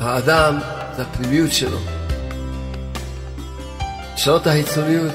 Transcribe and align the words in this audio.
האדם 0.00 0.58
זה 0.96 1.02
הפנימיות 1.02 1.52
שלו. 1.52 1.78
לשנות 4.14 4.46
החיצוניות, 4.46 5.12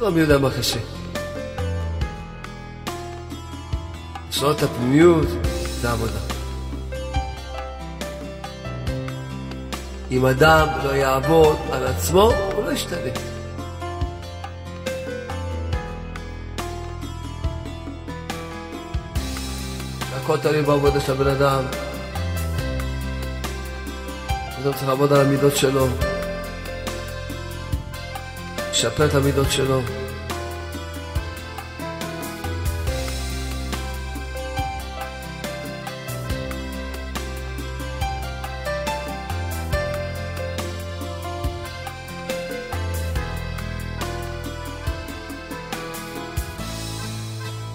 לא 0.00 0.10
מי 0.10 0.20
יודע 0.20 0.38
מה 0.38 0.50
קשה. 0.50 0.78
לשנות 4.28 4.62
הפנימיות 4.62 5.26
זה 5.80 5.90
עבודה. 5.90 6.18
אם 10.10 10.26
אדם 10.26 10.68
לא 10.84 10.90
יעבוד 10.90 11.56
על 11.72 11.86
עצמו, 11.86 12.32
הוא 12.54 12.64
לא 12.64 12.72
ישתנה. 12.72 13.10
הכל 20.16 20.38
תלוי 20.38 20.62
בעבודה 20.62 21.00
של 21.00 21.12
הבן 21.12 21.26
אדם. 21.26 21.91
אדם 24.62 24.72
צריך 24.72 24.88
לעבוד 24.88 25.12
על 25.12 25.20
המידות 25.20 25.56
שלו, 25.56 25.86
לשפר 28.70 29.06
את 29.06 29.14
המידות 29.14 29.50
שלו. 29.50 29.80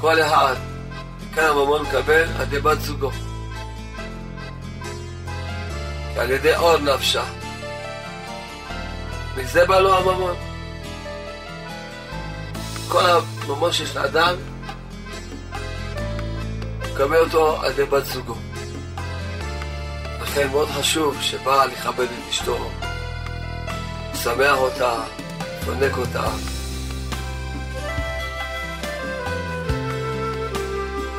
כל 0.01 0.21
אחד, 0.21 0.55
כמה 1.35 1.53
ממון 1.53 1.81
מקבל 1.81 2.23
על 2.35 2.41
ידי 2.41 2.59
בת 2.59 2.81
זוגו. 2.81 3.26
על 6.17 6.31
ידי 6.31 6.55
אור 6.55 6.77
נפשה. 6.77 7.23
מזה 9.37 9.65
בא 9.65 9.79
לו 9.79 9.97
הממון. 9.97 10.35
כל 12.87 13.03
הממון 13.45 13.71
שיש 13.71 13.95
לאדם, 13.95 14.35
מקבל 16.79 17.17
אותו 17.17 17.61
על 17.61 17.71
ידי 17.71 17.83
בת 17.83 18.05
זוגו. 18.05 18.35
לכן 20.21 20.47
מאוד 20.47 20.69
חשוב 20.69 21.21
שבעל 21.21 21.71
יכבד 21.71 22.03
את 22.03 22.29
אשתו, 22.29 22.71
ישמח 24.13 24.57
אותה, 24.57 24.93
יפנק 25.61 25.97
אותה. 25.97 26.27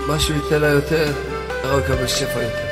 מה 0.07 0.21
שהוא 0.21 0.37
ייתן 0.37 0.61
לה 0.61 0.69
יותר, 0.69 1.13
הרב 1.65 1.81
יקבל 1.85 2.07
שפע 2.07 2.43
יותר. 2.43 2.68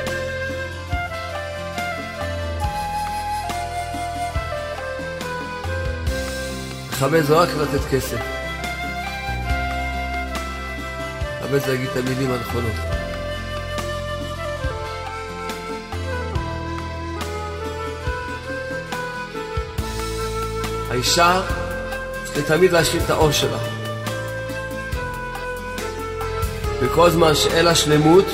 לכבד 6.96 7.22
זה 7.22 7.34
רק 7.34 7.48
לתת 7.48 7.84
כסף. 7.90 8.16
לכבד 11.40 11.58
זה 11.58 11.72
להגיד 11.72 11.88
את 11.88 11.96
המילים 11.96 12.30
הנכונות. 12.32 12.72
האישה 20.90 21.42
צריכה 22.24 22.42
תמיד 22.42 22.72
להשלים 22.72 23.02
את 23.04 23.10
האור 23.10 23.32
שלה. 23.32 23.58
וכל 26.80 27.10
זמן 27.10 27.34
שאין 27.34 27.64
לה 27.64 27.74
שלמות, 27.74 28.26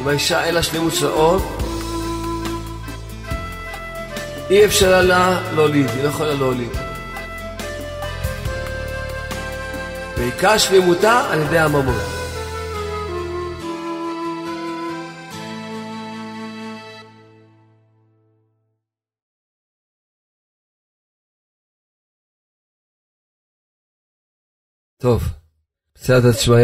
אם 0.00 0.08
האישה 0.08 0.44
אין 0.44 0.54
לה 0.54 0.62
שלמות 0.62 0.94
של 0.94 1.06
האור, 1.06 1.55
אי 4.50 4.64
אפשר 4.64 5.02
לה 5.02 5.52
להוליד, 5.54 5.88
היא 5.88 6.02
לא 6.02 6.08
יכולה 6.08 6.34
להוליד. 6.34 6.70
ועיקר 10.18 10.58
שלמותה 10.58 11.30
על 11.30 11.40
ידי 11.40 11.58
הממון. 11.58 11.94
טוב, 24.96 25.22
בסייעתא 25.94 26.30
דשמיא, 26.30 26.56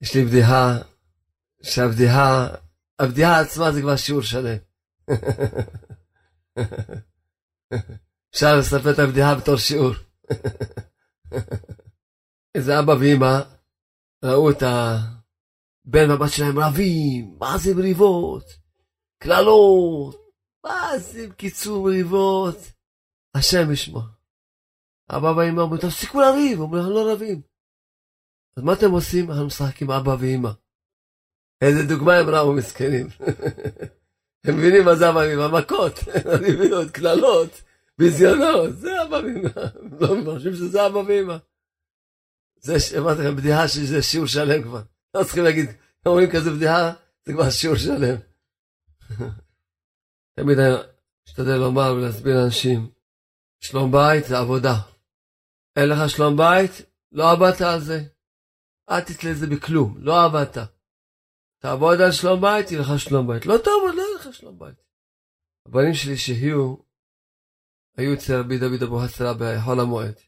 יש 0.00 0.14
לי 0.14 0.24
בדיחה, 0.24 0.78
שהבדיחה, 1.62 2.48
הבדיחה 2.98 3.40
עצמה 3.40 3.72
זה 3.72 3.80
כבר 3.80 3.96
שיעור 3.96 4.22
שלם. 4.22 4.69
אפשר 8.30 8.56
לספר 8.58 8.90
את 8.94 8.98
הבדיחה 8.98 9.34
בתור 9.34 9.56
שיעור. 9.56 9.92
איזה 12.54 12.78
אבא 12.78 12.92
ואמא 13.00 13.40
ראו 14.24 14.50
את 14.50 14.62
הבן 14.62 16.10
והבת 16.10 16.30
שלהם 16.32 16.58
רבים, 16.58 17.36
מה 17.40 17.58
זה 17.58 17.74
מריבות, 17.74 18.44
קללות, 19.22 20.16
מה 20.64 20.98
זה 20.98 21.28
בקיצור 21.28 21.84
מריבות, 21.84 22.56
השם 23.34 23.72
ישמע. 23.72 24.00
אבא 25.10 25.26
ואמא 25.26 25.60
אומרים, 25.60 25.80
תפסיקו 25.80 26.20
לריב, 26.20 26.60
אומרים, 26.60 26.82
אנחנו 26.82 26.94
לא 26.94 27.12
רבים. 27.12 27.42
אז 28.56 28.64
מה 28.64 28.72
אתם 28.72 28.90
עושים? 28.90 29.30
אנחנו 29.30 29.46
משחקים 29.46 29.90
אבא 29.90 30.16
ואמא. 30.20 30.50
איזה 31.62 31.82
דוגמה 31.88 32.14
הם 32.14 32.28
ראו 32.28 32.52
מסכנים. 32.52 33.06
הם 34.44 34.56
מבינים 34.56 34.84
מה 34.84 34.94
זה 34.94 35.10
אבא 35.10 35.18
ואמא, 35.18 35.58
מכות, 35.58 35.94
ריביות, 36.26 36.90
קללות, 36.90 37.62
ביזיונות, 37.98 38.76
זה 38.76 38.92
ואמא. 39.10 39.48
לא 40.00 40.32
חושבים 40.32 40.54
שזה 40.54 40.94
ואמא. 40.94 41.36
זה, 42.60 42.76
אמרתי 42.98 43.20
לכם, 43.20 43.36
בדיחה 43.36 43.68
שזה 43.68 44.02
שיעור 44.02 44.26
שלם 44.26 44.62
כבר. 44.62 44.82
לא 45.14 45.24
צריכים 45.24 45.44
להגיד, 45.44 45.70
אומרים 46.06 46.30
כזה 46.30 46.50
בדיחה, 46.50 46.92
זה 47.24 47.32
כבר 47.32 47.50
שיעור 47.50 47.76
שלם. 47.76 48.16
תמיד 50.36 50.58
אני 50.58 50.74
משתדל 51.28 51.56
לומר 51.56 51.94
ולהסביר 51.96 52.36
לאנשים, 52.36 52.90
שלום 53.60 53.92
בית 53.92 54.24
זה 54.26 54.38
עבודה. 54.38 54.74
אין 55.76 55.88
לך 55.88 56.10
שלום 56.10 56.36
בית, 56.36 56.82
לא 57.12 57.30
עבדת 57.30 57.60
על 57.60 57.80
זה. 57.80 58.02
אל 58.90 59.00
תתלה 59.00 59.34
זה 59.34 59.46
בכלום, 59.46 59.96
לא 59.98 60.24
עבדת. 60.24 60.58
תעבוד 61.58 62.00
על 62.00 62.12
שלום 62.12 62.40
בית, 62.40 62.70
יהיה 62.70 62.82
לך 62.82 62.98
שלום 62.98 63.26
בית. 63.26 63.46
לא 63.46 63.56
תעבוד, 63.58 63.94
לא 63.94 64.02
לך 64.30 64.36
שלום 64.36 64.58
בית. 64.58 64.78
הבנים 65.66 65.94
שלי 65.94 66.16
שהיו, 66.16 66.76
היו 67.96 68.14
אצל 68.14 68.32
רבי 68.40 68.58
דוד 68.58 68.82
אבו 68.82 69.02
הסרה 69.04 69.32
בחול 69.40 69.80
המועד, 69.80 70.18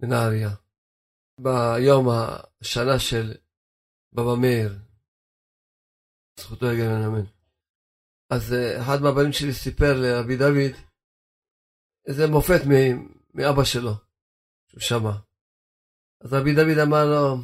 בנהריה. 0.00 0.50
ביום 1.40 2.06
השנה 2.10 2.98
של 2.98 3.34
בבא 4.12 4.34
מאיר, 4.40 4.72
זכותו 6.40 6.66
יגן 6.66 7.02
אמן. 7.06 7.26
אז 8.30 8.54
אחד 8.80 8.98
מהבנים 9.02 9.32
שלי 9.32 9.52
סיפר 9.52 9.92
לרבי 10.02 10.36
דוד 10.36 10.74
איזה 12.08 12.26
מופת 12.26 12.62
מאבא 13.34 13.64
שלו, 13.64 13.94
שהוא 14.68 14.80
שמע. 14.80 15.16
אז 16.20 16.32
רבי 16.32 16.54
דוד 16.54 16.78
אמר 16.86 17.04
לו, 17.12 17.42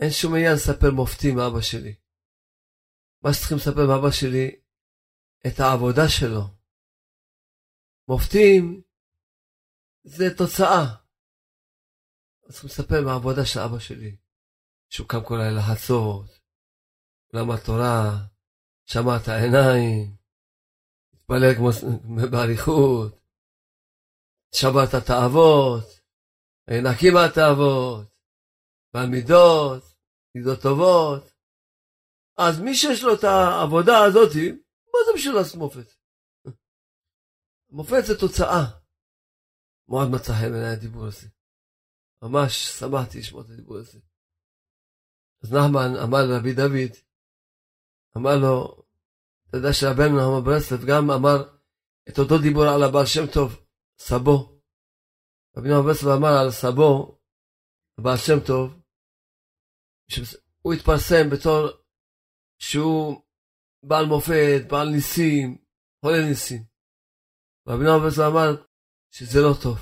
אין 0.00 0.10
שום 0.10 0.34
עניין 0.34 0.54
לספר 0.54 0.90
מופתים 0.90 1.36
מאבא 1.36 1.60
שלי. 1.60 1.99
מה 3.22 3.32
שצריכים 3.32 3.56
לספר 3.56 3.86
מאבא 3.88 4.10
שלי, 4.10 4.60
את 5.46 5.60
העבודה 5.60 6.08
שלו. 6.08 6.42
מופתים 8.08 8.82
זה 10.02 10.24
תוצאה. 10.38 10.82
אז 12.46 12.52
צריכים 12.52 12.70
לספר 12.70 13.04
מהעבודה 13.04 13.46
של 13.46 13.60
אבא 13.60 13.78
שלי, 13.78 14.16
שהוא 14.88 15.08
קם 15.08 15.24
כל 15.24 15.34
לילה 15.34 15.58
לחצות, 15.58 16.40
למד 17.34 17.60
תורה, 17.66 18.26
שמע 18.86 19.16
את 19.16 19.28
העיניים, 19.28 20.16
התפלל 21.12 21.54
כמו 21.56 21.70
באריכות, 22.30 23.20
שבר 24.54 24.84
את 24.88 24.94
התאוות, 24.94 25.84
נקי 26.70 27.10
מהתאוות, 27.10 28.08
מהמידות, 28.94 29.82
מידות 30.34 30.62
טובות. 30.62 31.39
אז 32.48 32.60
מי 32.60 32.74
שיש 32.74 33.02
לו 33.02 33.14
את 33.14 33.24
העבודה 33.24 33.98
הזאת, 34.06 34.32
מה 34.92 34.98
זה 35.06 35.12
בשביל 35.14 35.34
לעשות 35.34 35.56
מופת? 37.70 38.06
זה 38.06 38.18
תוצאה. 38.20 38.62
מאוד 39.88 40.08
מצא 40.10 40.32
חן 40.32 40.50
בעיניי 40.50 40.72
הדיבור 40.72 41.06
הזה. 41.06 41.28
ממש 42.22 42.52
שמחתי 42.78 43.18
לשמוע 43.18 43.42
את 43.42 43.50
הדיבור 43.50 43.76
הזה. 43.78 43.98
אז 45.42 45.52
נחמן 45.52 45.90
אמר 46.04 46.18
לרבי 46.28 46.54
דוד, 46.54 46.92
אמר 48.16 48.36
לו, 48.42 48.82
אתה 49.48 49.56
יודע 49.56 49.72
שרבנו 49.72 50.16
נחמן 50.16 50.44
ברסלב 50.44 50.80
גם 50.88 51.10
אמר 51.10 51.38
את 52.08 52.18
אותו 52.18 52.38
דיבור 52.42 52.64
על 52.64 52.82
הבעל 52.82 53.06
שם 53.06 53.26
טוב, 53.34 53.50
סבו. 53.98 54.60
רבי 55.56 55.68
נחמן 55.68 55.86
ברסלב 55.86 56.08
אמר 56.08 56.34
על 56.42 56.50
סבו, 56.50 57.18
הבעל 57.98 58.16
שם 58.16 58.38
טוב, 58.46 58.80
שהוא 60.10 60.72
התפרסם 60.72 61.30
בתור 61.32 61.80
שהוא 62.62 63.22
בעל 63.88 64.06
מופת, 64.06 64.60
בעל 64.70 64.88
ניסים, 64.88 65.58
חולה 66.04 66.28
ניסים. 66.28 66.62
רבי 67.68 67.84
נחמן 67.84 68.00
ברסלב 68.02 68.26
אמר 68.32 68.64
שזה 69.10 69.38
לא 69.40 69.54
טוב. 69.62 69.78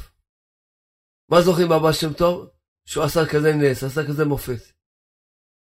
מה 1.30 1.36
זוכרים 1.44 1.68
באבא 1.68 1.92
שם 1.92 2.12
טוב? 2.18 2.48
שהוא 2.88 3.04
עשה 3.04 3.20
כזה 3.32 3.50
נס, 3.60 3.82
עשה 3.82 4.00
כזה 4.08 4.24
מופת. 4.24 4.62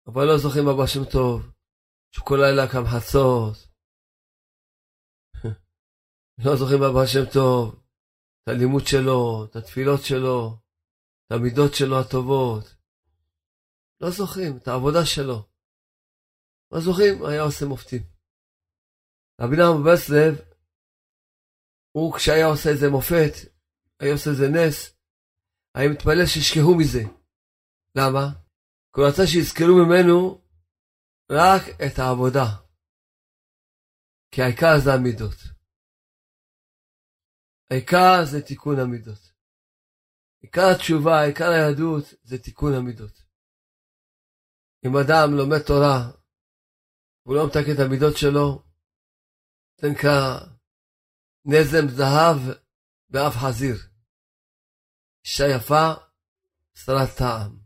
אבל 0.07 0.25
לא 0.25 0.39
זוכרים 0.39 0.65
באבא 0.65 0.87
שם 0.87 1.05
טוב, 1.13 1.53
שהוא 2.13 2.27
כל 2.27 2.39
לילה 2.43 2.73
קם 2.73 2.85
חצות. 2.93 3.57
לא 6.45 6.57
זוכרים 6.57 6.81
באבא 6.81 7.07
שם 7.07 7.25
טוב, 7.33 7.83
את 8.43 8.49
הלימוד 8.49 8.87
שלו, 8.87 9.45
את 9.45 9.57
התפילות 9.57 10.01
שלו, 10.09 10.57
את 11.27 11.33
המידות 11.33 11.75
שלו 11.75 12.01
הטובות. 12.01 12.65
לא 14.01 14.11
זוכרים 14.11 14.57
את 14.57 14.69
העבודה 14.69 15.07
שלו. 15.07 15.52
מה 16.73 16.81
זוכרים? 16.81 17.25
היה 17.25 17.43
עושה 17.43 17.65
מופתים. 17.69 18.03
רבי 19.41 19.57
נחמן 19.57 19.83
ברסלב, 19.85 20.35
הוא 21.97 22.15
כשהיה 22.17 22.47
עושה 22.47 22.69
איזה 22.71 22.87
מופת, 22.91 23.35
היה 24.01 24.13
עושה 24.13 24.31
איזה 24.31 24.49
נס, 24.57 24.79
היה 25.75 25.91
מתפלל 25.93 26.27
שישכחו 26.27 26.75
מזה. 26.79 27.03
למה? 27.99 28.25
כי 28.93 29.01
הוא 29.01 29.09
רצה 29.09 29.23
שיזכרו 29.27 29.75
ממנו 29.83 30.43
רק 31.33 31.63
את 31.85 31.99
העבודה. 31.99 32.47
כי 34.31 34.43
העיקר 34.43 34.75
זה 34.85 34.91
המידות. 34.95 35.39
העיקר 37.71 38.15
זה 38.31 38.43
תיקון 38.47 38.77
המידות. 38.79 39.33
עיקר 40.43 40.67
התשובה, 40.75 41.25
עיקר 41.27 41.51
היהדות, 41.51 42.05
זה 42.23 42.39
תיקון 42.39 42.73
המידות. 42.75 43.23
אם 44.87 44.97
אדם 44.97 45.29
לומד 45.39 45.63
תורה, 45.67 46.22
והוא 47.27 47.37
לא 47.37 47.47
מתקן 47.47 47.75
את 47.75 47.79
המידות 47.79 48.17
שלו, 48.17 48.63
זה 49.81 49.89
נקרא 49.91 50.41
נזם 51.45 51.89
זהב 51.89 52.37
באף 53.11 53.37
חזיר. 53.37 53.77
אישה 55.25 55.45
יפה, 55.57 55.93
שרת 56.75 57.09
טעם. 57.19 57.59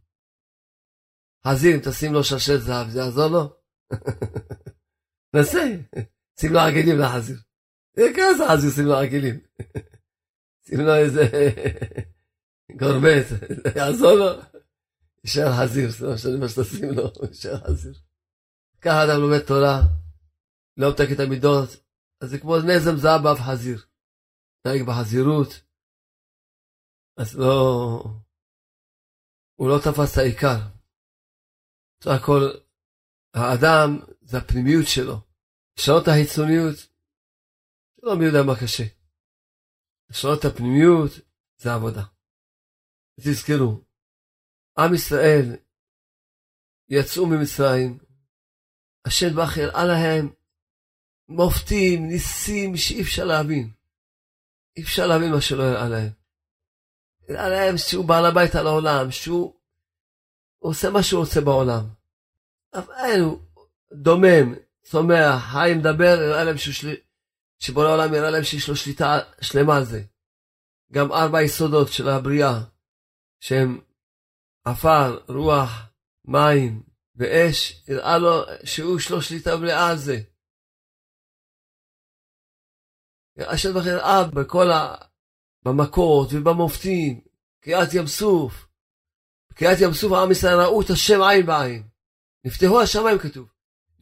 חזיר, 1.46 1.76
אם 1.76 1.80
תשים 1.84 2.12
לו 2.12 2.24
שרשרת 2.24 2.60
זהב, 2.60 2.88
זה 2.88 2.98
יעזור 2.98 3.26
לו? 3.26 3.56
נסה, 5.36 5.64
שים 6.40 6.52
לו 6.52 6.60
עגלים 6.60 6.98
לחזיר. 6.98 7.36
כמה 7.96 8.34
זה 8.38 8.44
חזיר 8.50 8.70
שים 8.70 8.86
לו 8.86 8.96
עגלים? 8.96 9.40
שים 10.66 10.80
לו 10.80 10.94
איזה 10.94 11.22
גורבט, 12.80 13.26
זה 13.28 13.70
יעזור 13.76 14.12
לו? 14.12 14.28
יישאר 15.24 15.52
חזיר, 15.60 15.90
זה 15.90 16.30
לא 16.30 16.38
מה 16.40 16.48
שתשים 16.48 16.90
לו, 16.90 17.12
יישאר 17.28 17.58
חזיר. 17.64 17.94
ככה 18.86 19.04
אדם 19.04 19.20
לומד 19.22 19.42
תורה, 19.46 19.76
לא 20.76 20.86
מתקן 20.90 21.14
את 21.14 21.20
המידות, 21.20 21.70
אז 22.20 22.30
זה 22.30 22.38
כמו 22.38 22.56
נזם 22.56 22.96
זהב 23.02 23.20
באף 23.24 23.40
חזיר. 23.46 23.78
נהג 24.66 24.82
בחזירות, 24.88 25.50
אז 27.20 27.38
לא... 27.38 27.54
הוא 29.58 29.68
לא 29.68 29.78
תפס 29.84 30.12
את 30.12 30.18
העיקר. 30.18 30.58
בסך 32.00 32.10
הכל, 32.20 32.42
האדם 33.34 33.88
זה 34.22 34.38
הפנימיות 34.38 34.86
שלו. 34.94 35.16
לשנות 35.78 36.02
את 36.02 36.08
החיצוניות, 36.08 36.78
לא 38.02 38.18
מי 38.18 38.24
יודע 38.24 38.42
מה 38.46 38.54
קשה. 38.62 38.84
לשנות 40.10 40.38
את 40.40 40.44
הפנימיות 40.44 41.10
זה 41.56 41.74
עבודה. 41.74 42.04
תזכרו, 43.20 43.84
עם 44.78 44.94
ישראל 44.94 45.46
יצאו 46.88 47.26
ממצרים, 47.26 48.05
השם 49.06 49.34
ברוך 49.34 49.58
הראה 49.58 49.84
להם 49.84 50.28
מופתים, 51.28 52.08
ניסים 52.08 52.76
שאי 52.76 53.02
אפשר 53.02 53.24
להבין. 53.24 53.70
אי 54.76 54.82
אפשר 54.82 55.06
להבין 55.06 55.32
מה 55.32 55.40
שלא 55.40 55.62
הראה 55.62 55.88
להם. 55.88 56.10
הראה 57.28 57.48
להם 57.48 57.78
שהוא 57.78 58.04
בעל 58.04 58.26
הבית 58.26 58.54
על 58.54 58.66
העולם, 58.66 59.10
שהוא 59.10 59.54
עושה 60.58 60.90
מה 60.90 61.02
שהוא 61.02 61.20
רוצה 61.20 61.40
בעולם. 61.40 61.84
אבל 62.74 63.20
הוא 63.20 63.38
דומם, 63.92 64.54
צומח, 64.82 65.44
חי, 65.52 65.72
מדבר, 65.76 66.18
הראה 66.20 66.44
להם 66.44 66.58
שהוא 66.58 66.74
שלי... 66.74 66.96
שבורא 67.58 67.86
העולם 67.86 68.14
הראה 68.14 68.30
להם 68.30 68.44
שיש 68.44 68.68
לו 68.68 68.76
שליטה 68.76 69.18
שלמה 69.40 69.76
על 69.76 69.84
זה. 69.84 70.02
גם 70.92 71.12
ארבע 71.12 71.42
יסודות 71.42 71.92
של 71.92 72.08
הבריאה, 72.08 72.60
שהם 73.40 73.80
עפר, 74.64 75.18
רוח, 75.28 75.70
מים 76.24 76.85
ואש, 77.16 77.84
הראה 77.88 78.18
לו 78.18 78.42
שהוא 78.64 78.98
יש 78.98 79.10
לו 79.10 79.22
שליטה 79.22 79.56
מלאה 79.56 79.90
על 79.90 79.96
זה. 79.96 80.16
השם 83.38 83.74
בכלל 83.74 83.98
הראה 83.98 84.24
בכל 84.24 84.70
ה... 84.70 84.94
במכות 85.66 86.28
ובמופתים, 86.32 87.20
קריעת 87.60 87.94
ים 87.94 88.06
סוף. 88.06 88.68
בקריעת 89.50 89.78
ים 89.80 89.92
סוף 89.92 90.12
עם 90.12 90.30
ישראל 90.30 90.60
ראו 90.60 90.82
את 90.82 90.90
השם 90.90 91.22
עין 91.22 91.46
בעין. 91.46 91.88
נפתחו 92.44 92.80
השמיים 92.80 93.18
כתוב. 93.18 93.48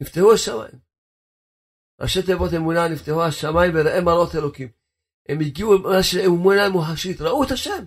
נפתחו 0.01 0.33
השמיים. 0.33 0.79
ראשי 2.01 2.23
תיבות 2.23 2.53
אמונה 2.53 2.87
נפתחו 2.87 3.23
השמיים 3.23 3.71
וראה 3.75 4.01
מראות 4.01 4.35
אלוקים. 4.35 4.69
הם 5.29 5.39
הגיעו 5.39 5.73
למה 5.73 6.03
של 6.03 6.19
אמונה 6.19 6.69
מוחשית, 6.69 7.21
ראו 7.21 7.43
את 7.43 7.51
השם. 7.51 7.85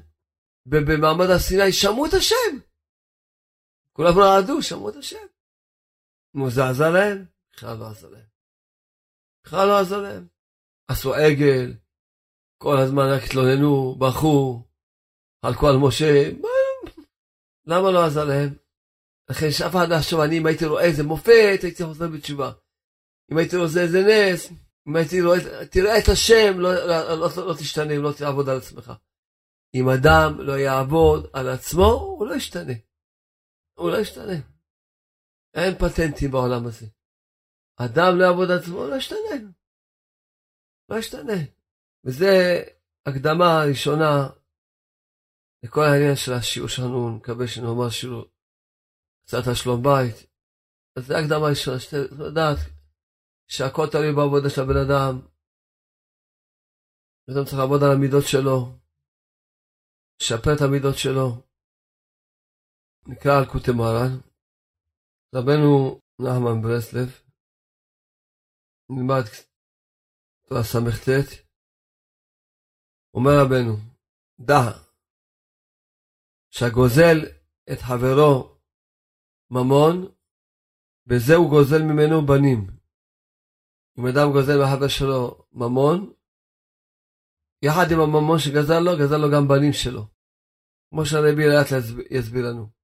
במעמד 0.66 1.26
הר 1.30 1.38
סיני 1.38 1.72
שמעו 1.72 2.06
את 2.06 2.14
השם. 2.14 2.67
כולם 3.98 4.18
רעדו, 4.18 4.62
שמעו 4.62 4.88
את 4.88 4.96
השם. 4.96 5.26
נו, 6.34 6.50
זה 6.50 6.68
עזר 6.68 6.90
להם? 6.90 7.24
בכלל 7.52 7.76
לא 7.78 7.86
עזר 7.86 8.08
להם. 8.08 8.26
בכלל 9.46 9.68
לא 9.68 9.78
עזר 9.78 10.02
להם. 10.02 10.26
עשו 10.88 11.14
עגל, 11.14 11.74
כל 12.62 12.76
הזמן 12.78 13.02
רק 13.14 13.22
התלוננו, 13.22 13.94
בכו, 13.98 14.62
חלקו 15.44 15.68
על 15.68 15.76
משה, 15.76 16.30
למה 17.66 17.90
לא 17.90 18.04
עזר 18.04 18.24
להם? 18.24 18.54
לכן 19.30 19.50
שאף 19.50 19.70
אחד 19.70 19.88
לא 19.88 19.94
יחשוב, 19.94 20.20
אני 20.20 20.38
אם 20.38 20.46
הייתי 20.46 20.66
רואה 20.66 20.84
איזה 20.84 21.02
מופת, 21.02 21.58
הייתי 21.62 21.84
חוזר 21.84 22.08
בתשובה. 22.08 22.52
אם 23.32 23.38
הייתי 23.38 23.56
רואה 23.56 23.68
איזה 23.68 24.00
נס, 24.08 24.52
אם 24.88 24.96
הייתי 24.96 25.22
רואה, 25.22 25.66
תראה 25.70 25.98
את 25.98 26.08
השם, 26.12 26.60
לא, 26.60 26.74
לא, 26.74 26.86
לא, 26.86 27.28
לא, 27.36 27.46
לא 27.46 27.54
תשתנה, 27.54 27.98
לא 27.98 28.12
תעבוד 28.12 28.48
על 28.48 28.56
עצמך. 28.56 28.92
אם 29.74 29.88
אדם 29.88 30.40
לא 30.40 30.52
יעבוד 30.52 31.30
על 31.32 31.48
עצמו, 31.48 31.92
הוא 31.92 32.26
לא 32.26 32.34
ישתנה. 32.34 32.87
הוא 33.78 33.90
לא 33.90 33.96
ישתנה. 33.96 34.38
אין 35.54 35.74
פטנטים 35.74 36.30
בעולם 36.30 36.66
הזה. 36.66 36.86
אדם 37.76 38.18
לא 38.18 38.24
יעבוד 38.24 38.50
עצמו, 38.50 38.86
לא 38.86 38.96
ישתנה. 38.96 39.50
לא 40.88 40.96
ישתנה. 40.96 41.40
וזה 42.04 42.62
הקדמה 43.06 43.62
הראשונה 43.62 44.28
לכל 45.62 45.80
העניין 45.84 46.16
של 46.16 46.32
השיעור 46.32 46.68
שלנו, 46.68 47.16
נקווה 47.16 47.46
שנאמר 47.48 47.90
שיעור 47.90 48.24
קצת 49.24 49.46
על 49.48 49.54
שלום 49.54 49.82
בית. 49.82 50.16
אז 50.96 51.06
זה 51.06 51.18
הקדמה 51.18 51.48
ראשונה, 51.50 51.80
שתי 51.80 51.96
לדעת 51.96 52.58
שהכל 53.46 53.86
תלוי 53.92 54.12
בעבודה 54.12 54.50
של 54.50 54.60
הבן 54.62 54.76
אדם. 54.86 55.20
אדם 57.30 57.44
צריך 57.44 57.58
לעבוד 57.58 57.82
על 57.82 57.92
המידות 57.92 58.24
שלו, 58.26 58.78
לשפר 60.20 60.54
את 60.56 60.60
המידות 60.60 60.98
שלו. 60.98 61.47
נקרא 63.08 63.32
על 63.38 63.44
קוטי 63.52 63.70
מרן. 63.70 64.12
רבנו 65.34 66.00
נחמן 66.18 66.62
ברסלב, 66.62 67.08
נלמד 68.90 69.24
תורה 70.46 70.62
ס"ט, 70.64 71.30
אומר 73.14 73.30
רבנו, 73.42 73.76
דע 74.40 74.62
שהגוזל 76.50 77.18
את 77.72 77.78
חברו 77.78 78.58
ממון, 79.50 80.14
בזה 81.06 81.34
הוא 81.34 81.50
גוזל 81.50 81.82
ממנו 81.82 82.26
בנים. 82.26 82.66
אם 83.98 84.06
אדם 84.06 84.32
גוזל 84.32 84.58
מהחבר 84.58 84.88
שלו 84.88 85.44
ממון, 85.52 86.12
יחד 87.62 87.86
עם 87.92 88.00
הממון 88.00 88.38
שגזל 88.38 88.80
לו, 88.84 88.92
גזל 89.00 89.16
לו 89.16 89.28
גם 89.34 89.48
בנים 89.48 89.72
שלו. 89.72 90.02
כמו 90.90 91.06
שהרבי 91.06 91.46
לאט 91.46 91.66
יסביר 92.10 92.44
לנו. 92.50 92.77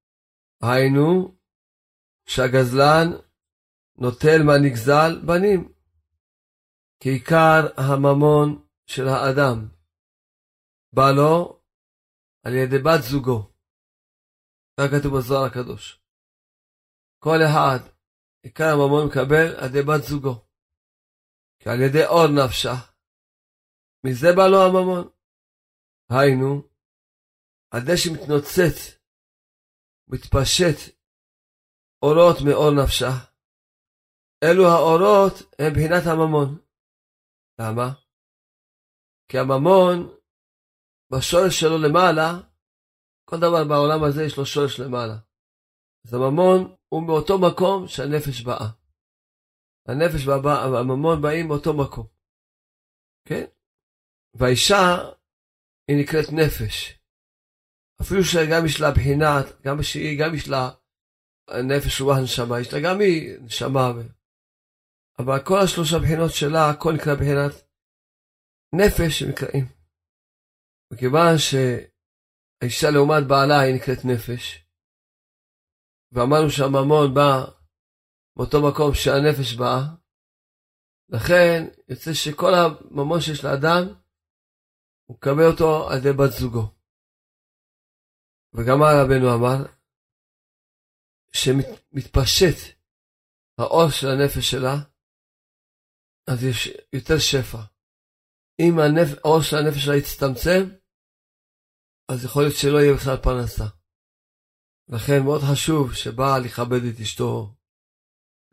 היינו, 0.61 1.35
שהגזלן 2.25 3.07
נוטל 3.97 4.43
מהנגזל 4.45 5.25
בנים. 5.25 5.73
כי 6.99 7.09
עיקר 7.09 7.61
הממון 7.77 8.67
של 8.85 9.07
האדם 9.07 9.67
בא 10.93 11.11
לו 11.11 11.61
על 12.43 12.53
ידי 12.53 12.77
בת 12.77 13.01
זוגו. 13.09 13.51
כך 14.79 14.85
כתוב 14.91 15.17
בזוהר 15.17 15.45
הקדוש. 15.45 16.01
כל 17.19 17.37
אחד, 17.49 17.79
עיקר 18.43 18.73
הממון 18.73 19.07
מקבל 19.07 19.55
על 19.55 19.69
ידי 19.69 19.81
בת 19.81 20.03
זוגו. 20.03 20.45
כי 21.59 21.69
על 21.69 21.81
ידי 21.81 22.05
אור 22.05 22.27
נפשה. 22.27 22.75
מזה 24.03 24.27
בא 24.35 24.47
לו 24.47 24.57
הממון. 24.63 25.09
היינו, 26.09 26.61
הדשא 27.71 28.09
מתנוצץ, 28.13 28.99
מתפשט, 30.07 30.77
אורות 32.03 32.37
מאור 32.45 32.71
נפשה. 32.83 33.11
אלו 34.43 34.63
האורות 34.67 35.33
הם 35.59 35.73
בחינת 35.73 36.03
הממון. 36.07 36.49
למה? 37.59 37.87
כי 39.27 39.37
הממון, 39.37 39.97
בשורש 41.11 41.59
שלו 41.59 41.77
למעלה, 41.87 42.29
כל 43.29 43.37
דבר 43.37 43.63
בעולם 43.69 44.03
הזה 44.03 44.23
יש 44.23 44.37
לו 44.37 44.45
שורש 44.45 44.79
למעלה. 44.79 45.17
אז 46.05 46.13
הממון 46.13 46.75
הוא 46.89 47.03
מאותו 47.07 47.33
מקום 47.47 47.87
שהנפש 47.87 48.41
באה. 48.41 48.69
הנפש 49.87 50.27
והממון 50.27 51.21
באים 51.21 51.47
מאותו 51.47 51.73
מקום. 51.73 52.07
כן? 53.27 53.45
והאישה 54.33 54.83
היא 55.87 55.97
נקראת 56.01 56.27
נפש. 56.31 57.04
אפילו 58.01 58.23
שגם 58.23 58.65
יש 58.65 58.81
לה 58.81 58.91
בחינת, 58.91 59.61
גם 59.61 59.83
שהיא, 59.83 60.19
גם 60.19 60.35
יש 60.35 60.47
לה 60.47 60.69
נפש 61.63 62.01
רוח 62.01 62.17
נשמה, 62.23 62.59
יש 62.59 62.73
לה 62.73 62.79
גם 62.83 62.99
היא 62.99 63.37
נשמה. 63.41 63.91
אבל 65.19 65.39
כל 65.45 65.59
השלושה 65.63 65.99
בחינות 65.99 66.31
שלה, 66.31 66.69
הכל 66.69 66.93
נקרא 66.93 67.13
בחינת 67.15 67.53
נפש 68.73 69.19
שנקראים. 69.19 69.65
מכיוון 70.93 71.35
שהאישה 71.37 72.87
לעומת 72.93 73.23
בעלה 73.27 73.59
היא 73.59 73.75
נקראת 73.75 74.05
נפש, 74.05 74.65
ואמרנו 76.11 76.49
שהממון 76.49 77.13
בא 77.13 77.45
מאותו 78.37 78.57
מקום 78.69 78.93
שהנפש 78.93 79.53
באה, 79.53 79.81
לכן 81.09 81.63
יוצא 81.89 82.13
שכל 82.13 82.53
הממון 82.53 83.21
שיש 83.21 83.43
לאדם, 83.43 83.83
הוא 85.05 85.17
מקבל 85.17 85.47
אותו 85.51 85.89
על 85.89 85.97
ידי 85.97 86.13
בת 86.13 86.31
זוגו. 86.31 86.74
וגם 88.55 88.79
מה 88.79 88.89
רבנו 88.99 89.27
אמר? 89.35 89.57
שמתפשט 91.31 92.57
האור 93.59 93.89
של 93.89 94.07
הנפש 94.07 94.51
שלה, 94.51 94.75
אז 96.29 96.43
יש 96.43 96.67
יותר 96.93 97.19
שפע. 97.19 97.61
אם. 98.59 98.73
האור 99.23 99.41
של 99.41 99.55
הנפש 99.57 99.81
שלה 99.85 99.95
יצטמצם, 99.95 100.63
אז 102.11 102.25
יכול 102.25 102.41
להיות 102.43 102.57
שלא 102.61 102.79
יהיה 102.79 102.93
בכלל 102.97 103.17
פרנסה. 103.23 103.67
לכן 104.93 105.19
מאוד 105.23 105.41
חשוב 105.51 105.93
שבעל 105.93 106.45
יכבד 106.45 106.83
את 106.89 106.99
אשתו, 107.01 107.55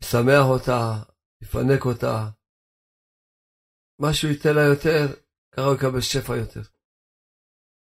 ישמח 0.03 0.45
אותה, 0.55 0.81
יפנק 1.43 1.83
אותה. 1.85 2.17
מה 4.01 4.15
שהוא 4.15 4.31
ייתן 4.31 4.55
לה 4.57 4.65
יותר, 4.73 5.03
ככה 5.53 5.67
הוא 5.67 5.77
יקבל 5.77 6.01
שפע 6.01 6.37
יותר. 6.37 6.65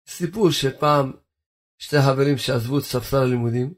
סיפור 0.07 0.47
שפעם 0.51 1.24
שתי 1.77 1.95
חברים 2.05 2.37
שעזבו 2.37 2.79
את 2.79 2.83
ספסל 2.83 3.17
הלימודים, 3.17 3.73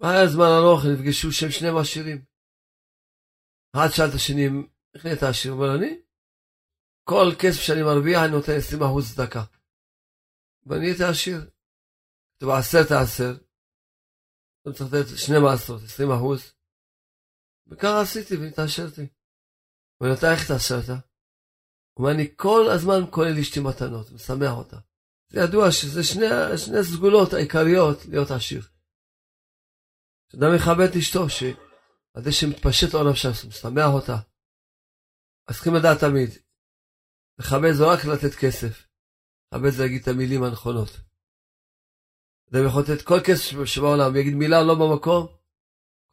והיה 0.00 0.26
זמן 0.26 0.50
ארוך, 0.58 0.80
נפגשו 0.92 1.32
שהם 1.32 1.50
שניהם 1.50 1.76
עשירים. 1.76 2.24
אחד 3.76 3.88
שאל 3.90 4.08
את 4.10 4.14
השני, 4.14 4.46
איך 4.94 5.04
נהיית 5.06 5.22
עשיר? 5.22 5.52
הוא 5.52 5.60
אומר, 5.60 5.74
אני? 5.78 6.00
כל 7.04 7.28
כסף 7.38 7.60
שאני 7.60 7.82
מרוויח, 7.82 8.20
אני 8.22 8.32
נותן 8.32 8.52
20% 8.80 9.14
צדקה. 9.14 9.44
ואני 10.66 10.86
הייתי 10.86 11.04
עשיר. 11.04 11.50
כתוב 12.36 12.50
עשרת 12.50 12.90
העשר, 12.90 13.32
אני 14.66 14.74
צריך 14.74 14.92
לתת 14.92 15.18
שני 15.18 15.36
מעשרות, 15.42 15.82
20 15.82 16.10
אחוז. 16.10 16.52
וככה 17.66 18.00
עשיתי 18.00 18.36
והתעשרתי. 18.36 19.00
הוא 19.00 19.08
אומר, 20.00 20.18
אתה 20.18 20.32
איך 20.32 20.44
התעשרת? 20.44 20.88
הוא 20.88 20.98
אומר, 21.98 22.10
אני 22.14 22.26
כל 22.36 22.64
הזמן 22.74 23.00
כולל 23.10 23.32
לאשתי 23.38 23.60
מתנות, 23.60 24.10
משמח 24.12 24.52
אותה. 24.52 24.78
זה 25.34 25.40
ידוע 25.40 25.72
שזה 25.72 26.04
שני, 26.04 26.58
שני 26.58 26.84
סגולות 26.84 27.32
העיקריות 27.32 28.06
להיות 28.06 28.30
עשיר. 28.30 28.62
כשאדם 30.28 30.54
מכבד 30.56 30.88
את 30.90 30.96
אשתו, 30.96 31.28
שעל 31.28 32.22
זה 32.24 32.32
שמתפשט 32.32 32.94
עולם 32.94 33.10
נפשה, 33.10 33.28
משמח 33.48 33.90
אותה. 33.94 34.16
אז 35.48 35.54
צריכים 35.54 35.74
לדעת 35.74 36.00
תמיד, 36.00 36.30
לכבד 37.38 37.72
זה 37.72 37.84
רק 37.84 38.04
לתת 38.04 38.34
כסף. 38.34 38.86
לכבד 39.52 39.70
זה 39.70 39.82
להגיד 39.82 40.02
את 40.02 40.08
המילים 40.08 40.42
הנכונות. 40.42 40.90
אדם 42.50 42.66
יכול 42.66 42.82
לתת 42.82 43.02
כל 43.02 43.20
כסף 43.26 43.64
שבעולם, 43.64 44.14
ויגיד 44.14 44.34
מילה 44.34 44.62
לא 44.62 44.74
במקום, 44.74 45.26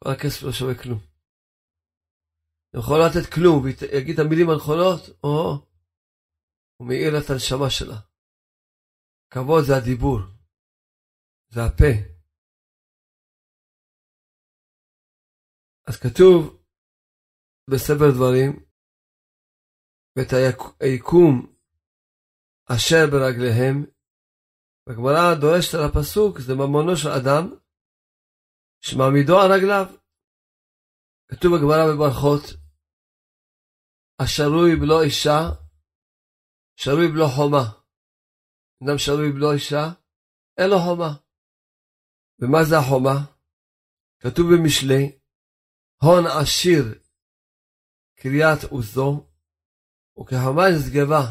כל 0.04 0.10
הכסף 0.10 0.42
לא 0.42 0.52
שווה 0.52 0.74
כלום. 0.74 1.00
הוא 2.72 2.80
יכול 2.80 3.00
לתת 3.06 3.32
כלום, 3.32 3.62
ויגיד 3.62 4.20
את 4.20 4.26
המילים 4.26 4.50
הנכונות, 4.50 5.00
או, 5.24 5.66
הוא 6.76 6.88
מאיר 6.88 7.18
את 7.18 7.30
הנשמה 7.30 7.70
שלה. 7.70 8.11
כבוד 9.32 9.62
זה 9.66 9.72
הדיבור, 9.76 10.18
זה 11.48 11.60
הפה. 11.68 11.92
אז 15.88 15.96
כתוב 16.04 16.64
בספר 17.70 18.08
דברים, 18.16 18.50
ואת 20.16 20.32
היקום 20.80 21.56
אשר 22.74 23.02
ברגליהם, 23.12 23.76
והגמרא 24.86 25.40
דורשת 25.40 25.74
על 25.74 25.84
הפסוק, 25.88 26.38
זה 26.46 26.52
ממונו 26.54 26.96
של 26.96 27.08
אדם, 27.20 27.44
שמעמידו 28.80 29.34
על 29.40 29.50
רגליו. 29.52 29.86
כתוב 31.30 31.50
בגמרא 31.52 31.84
בברכות, 31.90 32.44
השרוי 34.22 34.70
בלא 34.80 35.02
אישה, 35.02 35.40
שרוי 36.76 37.08
בלא 37.12 37.26
חומה. 37.36 37.81
אדם 38.84 38.98
שרוי 38.98 39.32
בלא 39.32 39.52
אישה, 39.52 39.84
אין 40.58 40.70
לו 40.70 40.78
חומה. 40.78 41.12
ומה 42.38 42.64
זה 42.68 42.74
החומה? 42.78 43.16
כתוב 44.20 44.46
במשלי, 44.52 45.18
הון 46.02 46.24
עשיר 46.26 46.84
קריאת 48.18 48.64
עוזו, 48.70 49.26
וכחומה 50.20 50.62
נשגבה, 50.74 51.22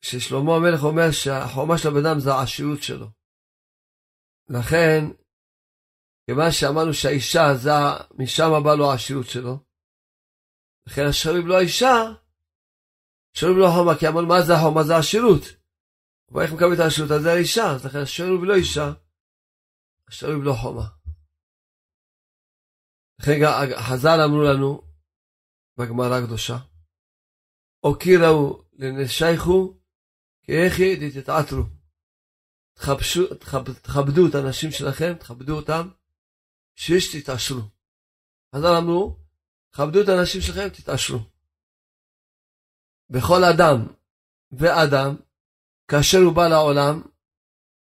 ששלמה 0.00 0.52
המלך 0.56 0.80
אומר 0.82 1.10
שהחומה 1.10 1.78
של 1.78 1.88
הבן 1.88 2.06
אדם 2.06 2.20
זה 2.20 2.30
העשירות 2.32 2.82
שלו. 2.82 3.06
לכן, 4.48 5.00
כיוון 6.26 6.50
שאמרנו 6.50 6.94
שהאישה 6.94 7.54
זה, 7.62 7.70
משם 8.18 8.50
בא 8.64 8.74
לו 8.74 8.90
העשירות 8.90 9.26
שלו, 9.26 9.54
לכן 10.86 11.02
השרים 11.10 11.46
לא 11.46 11.54
האישה, 11.58 11.94
שרים 13.36 13.58
לא 13.58 13.68
חומה, 13.74 13.98
כי 13.98 14.08
אמרנו 14.08 14.28
מה 14.28 14.42
זה 14.46 14.52
החומה? 14.54 14.82
זה 14.84 14.94
העשירות. 14.96 15.57
ואיך 16.30 16.52
מקבל 16.52 16.74
את 16.74 16.78
הרשות? 16.78 17.10
אז 17.10 17.22
זה 17.22 17.32
האישה, 17.32 17.70
אז 17.74 17.86
לכן 17.86 17.98
השרוב 17.98 18.44
לא 18.44 18.54
אישה, 18.54 18.92
השרוב 20.08 20.42
לא 20.42 20.52
חומה. 20.52 20.88
לכן 23.18 23.32
חז"ל 23.78 24.20
אמרו 24.24 24.42
לנו 24.42 24.82
בגמרא 25.76 26.18
הקדושה, 26.18 26.58
אוקיראו 27.82 28.62
לנשייכו 28.72 29.78
כאיכי 30.42 30.96
דתתעתרו. 30.96 31.62
תכבדו 33.82 34.28
את 34.28 34.34
האנשים 34.34 34.70
שלכם, 34.70 35.14
תכבדו 35.14 35.56
אותם, 35.56 35.88
שיש 36.74 37.16
תתעשרו. 37.16 37.62
חז"ל 38.54 38.76
אמרו, 38.78 39.16
תכבדו 39.70 40.02
את 40.02 40.08
האנשים 40.08 40.40
שלכם, 40.40 40.68
תתעשרו. 40.68 41.18
בכל 43.10 43.44
אדם 43.44 43.86
ואדם 44.52 45.16
כאשר 45.90 46.18
הוא 46.26 46.36
בא 46.36 46.46
לעולם, 46.48 46.96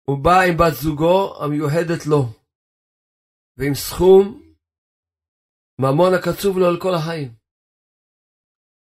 הוא 0.07 0.23
בא 0.23 0.37
עם 0.47 0.55
בת 0.59 0.73
זוגו 0.83 1.43
המיוחדת 1.43 2.05
לו, 2.05 2.21
ועם 3.57 3.75
סכום 3.75 4.23
ממון 5.79 6.13
הקצוב 6.13 6.57
לו 6.57 6.77
לכל 6.77 6.93
החיים. 6.95 7.29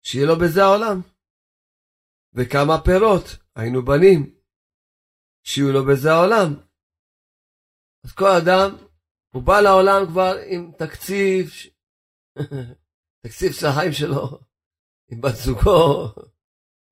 שיהיה 0.02 0.26
לו 0.26 0.34
בזה 0.42 0.60
העולם. 0.62 1.00
וכמה 2.34 2.74
פירות, 2.84 3.24
היינו 3.56 3.84
בנים, 3.84 4.20
שיהיו 5.42 5.72
לו 5.72 5.80
בזה 5.88 6.08
העולם. 6.12 6.50
אז 8.04 8.12
כל 8.12 8.30
אדם, 8.42 8.70
הוא 9.34 9.42
בא 9.42 9.60
לעולם 9.60 10.00
כבר 10.10 10.32
עם 10.50 10.72
תקציב, 10.78 11.44
תקציב 13.24 13.52
של 13.52 13.66
החיים 13.66 13.92
שלו, 13.92 14.40
עם 15.10 15.20
בת 15.20 15.34
זוגו, 15.44 16.06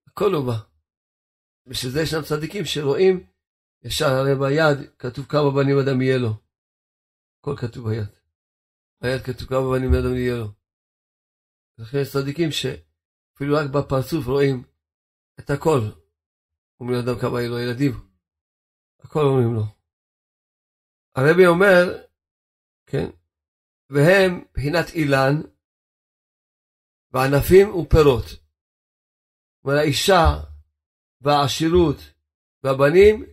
הכל 0.06 0.34
הוא 0.34 0.46
בא. 0.46 0.75
בשביל 1.66 1.92
זה 1.92 2.00
ישנם 2.00 2.22
צדיקים 2.22 2.64
שרואים 2.64 3.26
ישר, 3.82 4.06
הרי 4.06 4.34
ביד 4.34 4.90
כתוב 4.98 5.26
כמה 5.26 5.50
בנים 5.50 5.76
אדם 5.78 6.02
יהיה 6.02 6.18
לו. 6.18 6.30
הכל 7.40 7.54
כתוב 7.56 7.88
ביד. 7.88 8.08
ביד 9.00 9.22
כתוב 9.22 9.48
כמה 9.48 9.70
בנים 9.72 9.94
אדם 9.94 10.14
יהיה 10.14 10.36
לו. 10.36 10.48
לכן 11.78 11.98
יש 12.02 12.12
צדיקים 12.12 12.50
שאפילו 12.50 13.56
רק 13.56 13.70
בפרצוף 13.70 14.26
רואים 14.26 14.62
את 15.40 15.50
הכל. 15.50 15.80
אומרים 16.80 16.98
לאדם 16.98 17.20
כמה 17.20 17.40
יהיה 17.40 17.50
לו 17.50 17.58
ילדים. 17.58 17.92
הכל 19.00 19.20
אומרים 19.20 19.54
לו. 19.54 19.62
הרבי 21.16 21.46
אומר, 21.46 22.04
כן, 22.86 23.06
והם 23.90 24.44
מבחינת 24.50 24.86
אילן 24.94 25.34
וענפים 27.12 27.74
ופירות. 27.74 28.24
זאת 28.24 29.64
אומרת, 29.64 29.78
האישה 29.78 30.55
והעשירות 31.26 31.96
והבנים 32.62 33.24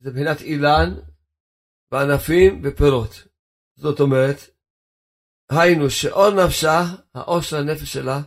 זה 0.00 0.10
מבחינת 0.10 0.40
אילן 0.40 0.88
וענפים 1.92 2.62
ופירות. 2.64 3.10
זאת 3.74 4.00
אומרת, 4.00 4.36
היינו 5.50 5.90
שאור 5.90 6.30
נפשה, 6.30 6.80
האור 7.14 7.40
של 7.40 7.56
הנפש 7.56 7.92
שלה, 7.92 8.20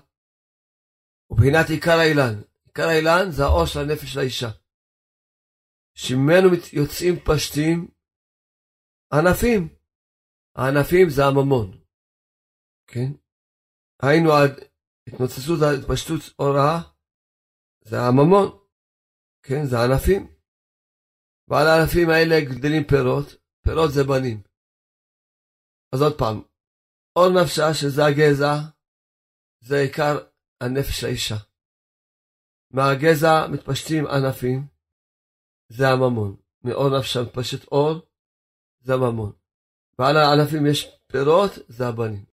הוא 1.28 1.38
בחינת 1.38 1.70
עיקר 1.70 1.98
האילן. 2.00 2.42
עיקר 2.66 2.88
האילן 2.88 3.32
זה 3.32 3.44
האור 3.44 3.66
של 3.66 3.80
הנפש 3.80 4.14
של 4.14 4.20
האישה. 4.20 4.50
שממנו 5.94 6.48
יוצאים 6.74 7.16
פשטים 7.26 7.88
ענפים. 9.14 9.76
הענפים 10.56 11.10
זה 11.10 11.26
הממון. 11.26 11.82
כן? 12.88 13.12
היינו 14.02 14.32
עד 14.32 14.52
התנוצצות, 15.08 15.60
התפשטות 15.62 16.22
אורה, 16.40 16.82
זה 17.82 18.02
הממון. 18.02 18.61
כן? 19.44 19.66
זה 19.66 19.78
הענפים. 19.80 20.28
ועל 21.48 21.68
הענפים 21.68 22.10
האלה 22.10 22.36
גדלים 22.50 22.84
פירות, 22.84 23.28
פירות 23.64 23.92
זה 23.94 24.04
בנים. 24.04 24.42
אז 25.94 26.02
עוד 26.02 26.18
פעם, 26.18 26.42
אור 27.16 27.30
נפשה 27.42 27.74
שזה 27.74 28.02
הגזע, 28.06 28.54
זה 29.62 29.76
עיקר 29.76 30.16
הנפש 30.62 31.04
האישה. 31.04 31.36
מהגזע 32.72 33.48
מתפשטים 33.52 34.08
ענפים, 34.08 34.68
זה 35.70 35.90
הממון. 35.90 36.36
מאור 36.64 37.00
נפשה 37.00 37.20
מתפשט 37.22 37.68
אור, 37.68 38.00
זה 38.82 38.94
הממון. 38.94 39.32
ועל 40.00 40.18
הענפים 40.18 40.66
יש 40.72 40.88
פירות, 41.08 41.52
זה 41.68 41.88
הבנים. 41.88 42.26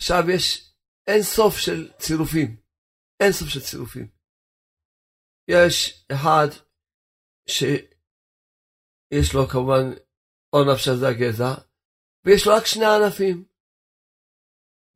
עכשיו 0.00 0.30
יש 0.34 0.74
אין 1.06 1.22
סוף 1.22 1.56
של 1.56 1.92
צירופים. 1.98 2.56
אין 3.20 3.32
סוף 3.32 3.48
של 3.48 3.60
צירופים. 3.60 4.17
יש 5.48 6.04
אחד 6.12 6.48
שיש 7.48 9.34
לו 9.34 9.46
כמובן 9.52 9.84
אור 10.52 10.64
נפשה 10.72 10.90
זה 11.00 11.08
הגזע, 11.08 11.52
ויש 12.24 12.46
לו 12.46 12.52
רק 12.56 12.66
שני 12.66 12.84
ענפים. 12.86 13.44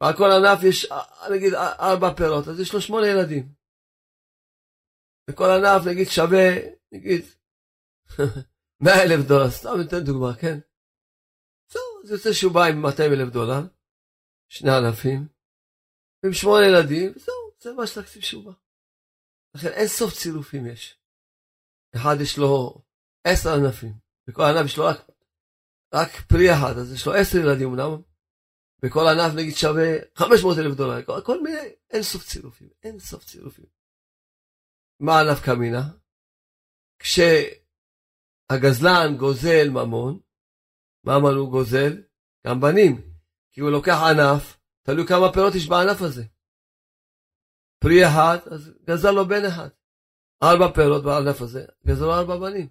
ועל 0.01 0.15
כל 0.17 0.31
ענף 0.37 0.59
יש 0.69 0.89
נגיד 1.35 1.53
ארבע 1.89 2.15
פירות, 2.17 2.49
אז 2.49 2.61
יש 2.61 2.75
לו 2.75 2.81
שמונה 2.81 3.07
ילדים. 3.07 3.55
וכל 5.31 5.49
ענף 5.57 5.83
נגיד 5.91 6.07
שווה, 6.17 6.47
נגיד, 6.93 7.23
מאה 8.85 9.03
אלף 9.05 9.21
דולר, 9.29 9.51
סתם 9.51 9.75
ניתן 9.79 10.05
דוגמה, 10.09 10.33
כן? 10.41 10.57
זהו, 11.73 11.91
אז 12.05 12.11
יוצא 12.11 12.33
שהוא 12.33 12.55
בא 12.55 12.65
עם 12.71 12.83
200 12.83 13.13
אלף 13.13 13.29
דולר, 13.33 13.63
שני 14.49 14.71
ענפים, 14.71 15.21
ועם 16.23 16.33
שמונה 16.33 16.67
ילדים, 16.67 17.13
זהו, 17.25 17.43
זה 17.63 17.73
מה 17.73 17.87
שתקציב 17.87 18.23
שהוא 18.23 18.45
בא. 18.45 18.62
לכן 19.55 19.69
אין 19.69 19.89
סוף 19.89 20.15
צירופים 20.15 20.67
יש. 20.67 20.99
אחד 21.97 22.17
יש 22.21 22.39
לו 22.39 22.83
עשר 23.25 23.51
ענפים, 23.55 23.93
וכל 24.29 24.43
ענף 24.43 24.67
יש 24.67 24.77
לו 24.79 24.85
רק, 24.85 24.99
רק 25.95 26.09
פרי 26.29 26.53
אחד, 26.55 26.79
אז 26.79 26.93
יש 26.93 27.07
לו 27.07 27.13
עשר 27.15 27.39
ילדים 27.39 27.69
אמנם, 27.69 28.03
וכל 28.83 29.05
ענף 29.09 29.35
נגיד 29.37 29.55
שווה 29.55 29.89
500 30.15 30.59
אלף 30.59 30.75
דולר, 30.77 31.03
כל, 31.05 31.21
כל 31.25 31.43
מיני, 31.43 31.69
אין 31.91 32.03
סוף 32.03 32.27
צירופים, 32.27 32.69
אין 32.83 32.99
סוף 32.99 33.25
צירופים. 33.25 33.67
מה 35.01 35.21
ענף 35.21 35.45
קמינה? 35.45 35.83
כשהגזלן 36.99 37.57
גוזל 39.19 39.69
ממון, 39.71 40.21
מה 41.05 41.17
אמרנו 41.17 41.51
גוזל? 41.51 42.03
גם 42.47 42.61
בנים, 42.61 43.13
כי 43.53 43.61
הוא 43.61 43.71
לוקח 43.71 43.99
ענף, 44.11 44.59
תלוי 44.83 45.07
כמה 45.07 45.33
פירות 45.33 45.55
יש 45.55 45.69
בענף 45.69 46.03
הזה. 46.03 46.25
פרי 47.83 48.07
אחד, 48.07 48.39
אז 48.53 48.73
גזל 48.85 49.11
לו 49.11 49.29
בן 49.29 49.45
אחד. 49.45 49.69
ארבע 50.43 50.73
פירות 50.75 51.05
בענף 51.05 51.41
הזה, 51.41 51.65
גזל 51.87 52.05
לו 52.05 52.15
ארבע 52.15 52.37
בנים. 52.37 52.69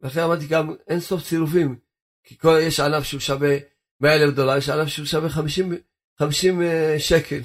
לכן 0.00 0.20
אמרתי 0.20 0.46
גם 0.46 0.74
אין 0.88 1.00
סוף 1.00 1.22
צירופים, 1.28 1.80
כי 2.24 2.38
כל, 2.38 2.58
יש 2.62 2.80
ענף 2.80 3.04
שהוא 3.04 3.20
שווה 3.20 3.56
100 4.00 4.14
אלף 4.16 4.34
דולר, 4.34 4.56
יש 4.56 4.68
ענף 4.68 4.88
שהוא 4.88 5.06
שווה 5.06 5.28
50, 5.28 5.72
50 6.18 6.60
uh, 6.60 6.64
שקל, 6.98 7.40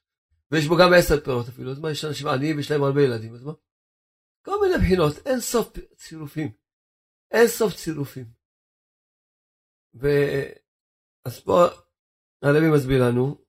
ויש 0.50 0.66
בו 0.66 0.76
גם 0.76 0.92
10 0.98 1.24
פירות 1.24 1.48
אפילו, 1.48 1.70
אז 1.70 1.78
מה, 1.78 1.90
יש 1.90 2.04
אנשים 2.04 2.28
עניים 2.28 2.56
ויש 2.56 2.70
להם 2.70 2.82
הרבה 2.82 3.02
ילדים, 3.02 3.34
אז 3.34 3.44
מה? 3.44 3.52
כל 4.44 4.60
מיני 4.62 4.78
בחינות, 4.78 5.26
אין 5.26 5.40
סוף 5.40 5.72
צירופים, 5.96 6.52
אין 7.30 7.48
סוף 7.48 7.74
צירופים. 7.74 8.26
ו... 9.94 10.08
אז 11.24 11.40
פה 11.40 11.66
הרבי 12.42 12.70
מסביר 12.74 13.04
לנו, 13.04 13.41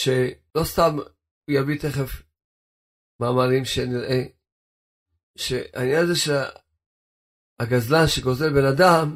שלא 0.00 0.62
סתם 0.72 0.92
הוא 1.44 1.54
יביא 1.58 1.78
תכף 1.82 2.10
מאמרים 3.20 3.64
שנראה, 3.64 4.20
שהעניין 5.38 6.02
הזה 6.04 6.16
של 6.24 6.40
הגזלן 7.60 8.06
שגוזל 8.12 8.50
בן 8.56 8.66
אדם, 8.74 9.06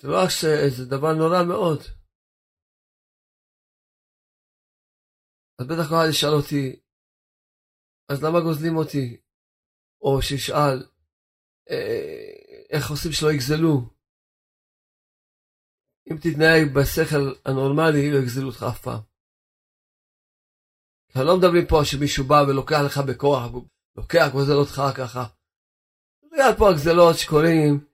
זה 0.00 0.08
לא 0.08 0.16
רק 0.24 0.30
שזה 0.30 0.84
דבר 0.90 1.12
נורא 1.18 1.40
מאוד. 1.48 1.80
אז 5.58 5.66
בטח 5.66 5.88
כל 5.88 5.94
אחד 5.94 6.08
ישאל 6.10 6.34
אותי, 6.40 6.80
אז 8.10 8.24
למה 8.24 8.40
גוזלים 8.40 8.76
אותי? 8.76 9.20
או 10.02 10.22
שישאל, 10.22 10.78
אה, 11.70 12.66
איך 12.70 12.90
עושים 12.90 13.12
שלא 13.12 13.32
יגזלו? 13.32 13.91
אם 16.10 16.16
תתנהג 16.16 16.74
בשכל 16.74 17.34
הנורמלי, 17.44 18.10
לא 18.10 18.18
יגזלו 18.18 18.46
אותך 18.46 18.62
אף 18.68 18.80
פעם. 18.80 19.00
אנחנו 21.08 21.24
לא 21.24 21.36
מדברים 21.38 21.66
פה 21.66 21.80
שמישהו 21.84 22.24
בא 22.24 22.44
ולוקח 22.48 22.80
לך 22.86 22.98
בכוח, 22.98 23.50
לוקח, 23.96 24.28
גוזל 24.32 24.52
אותך 24.52 24.82
ככה. 24.96 25.26
בגלל 26.32 26.54
פה 26.58 26.70
הגזלות 26.70 27.16
שקורים, 27.18 27.84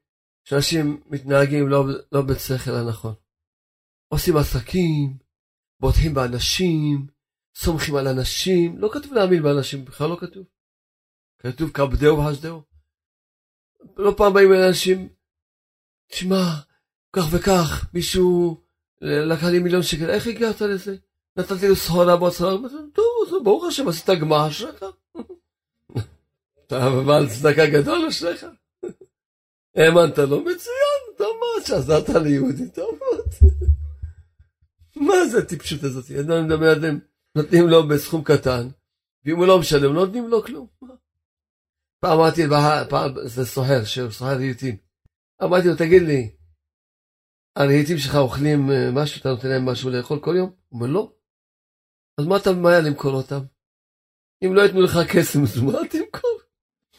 שאנשים 0.45 1.03
מתנהגים 1.07 1.69
לא, 1.69 1.85
לא 2.13 2.23
בשכל 2.23 2.71
הנכון. 2.71 3.15
עושים 4.09 4.37
עסקים, 4.37 5.19
בוטחים 5.81 6.15
באנשים, 6.15 7.07
סומכים 7.57 7.97
על 7.97 8.09
אנשים, 8.09 8.79
לא 8.79 8.91
כתוב 8.93 9.13
להאמין 9.13 9.43
באנשים, 9.43 9.85
בכלל 9.85 10.09
לא 10.09 10.17
כתוב. 10.21 10.47
כתוב 11.39 11.71
כבדהו 11.71 12.19
וחשדהו. 12.19 12.63
לא 13.97 14.15
פעם 14.17 14.33
באים 14.35 14.49
אנשים, 14.53 15.09
תשמע, 16.11 16.68
כך 17.19 17.29
וכך, 17.31 17.87
מישהו 17.95 18.61
לקח 19.01 19.45
לי 19.45 19.59
מיליון 19.59 19.83
שקל, 19.83 20.11
איך 20.11 20.27
הגעת 20.27 20.61
לזה? 20.61 20.97
נתתי 21.37 21.69
לו 21.69 21.77
סחורה 21.77 22.17
בוצרה, 22.17 22.57
טוב, 22.93 23.45
ברוך 23.45 23.65
השם, 23.65 23.89
עשית 23.89 24.11
גמר 24.21 24.49
אשריך. 24.49 24.85
אתה 26.67 26.91
בעל 27.07 27.29
צדקה 27.29 27.67
גדול 27.67 28.07
אשריך. 28.09 28.47
האמנת 29.77 30.19
לו, 30.19 30.41
מצוין, 30.41 31.17
טוב 31.19 31.37
מאוד 31.41 31.67
שעזרת 31.67 32.09
ליהודי, 32.09 32.71
טוב 32.71 32.99
מאוד. 32.99 33.53
מה 35.09 35.27
זה 35.31 35.39
הטיפשות 35.39 35.83
הזאת? 35.83 36.11
אני 36.11 36.43
מדבר 36.43 36.71
עליהם, 36.71 36.99
נותנים 37.35 37.69
לו 37.69 37.89
בסכום 37.89 38.25
קטן, 38.25 38.69
ואם 39.25 39.37
הוא 39.37 39.47
לא 39.47 39.59
משלם, 39.59 39.95
לא 39.95 40.07
נותנים 40.07 40.29
לו 40.29 40.43
כלום. 40.43 40.67
פעם 42.01 42.19
אמרתי, 42.19 42.43
פעם 42.89 43.15
זה 43.25 43.47
סוחר, 43.47 43.85
סוחר 44.11 44.35
רהיטים. 44.35 44.77
אמרתי 45.43 45.69
לו, 45.69 45.77
תגיד 45.77 46.03
לי, 46.03 46.31
הרהיטים 47.59 47.99
שלך 47.99 48.15
אוכלים 48.15 48.71
אה, 48.71 48.91
משהו, 48.93 49.21
אתה 49.21 49.29
נותן 49.29 49.49
להם 49.49 49.67
משהו 49.67 49.91
לאכול 49.91 50.19
כל 50.21 50.35
יום? 50.37 50.51
הוא 50.69 50.81
אומר, 50.81 50.93
לא. 50.93 51.13
אז 52.19 52.27
מה 52.27 52.37
אתה 52.37 52.53
ממהר 52.53 52.81
למכור 52.81 53.15
אותם? 53.15 53.41
אם 54.45 54.55
לא 54.55 54.63
ייתנו 54.63 54.83
לך 54.83 54.99
כסף, 55.13 55.37
אז 55.43 55.61
מה 55.63 55.73
תמכור? 55.91 56.41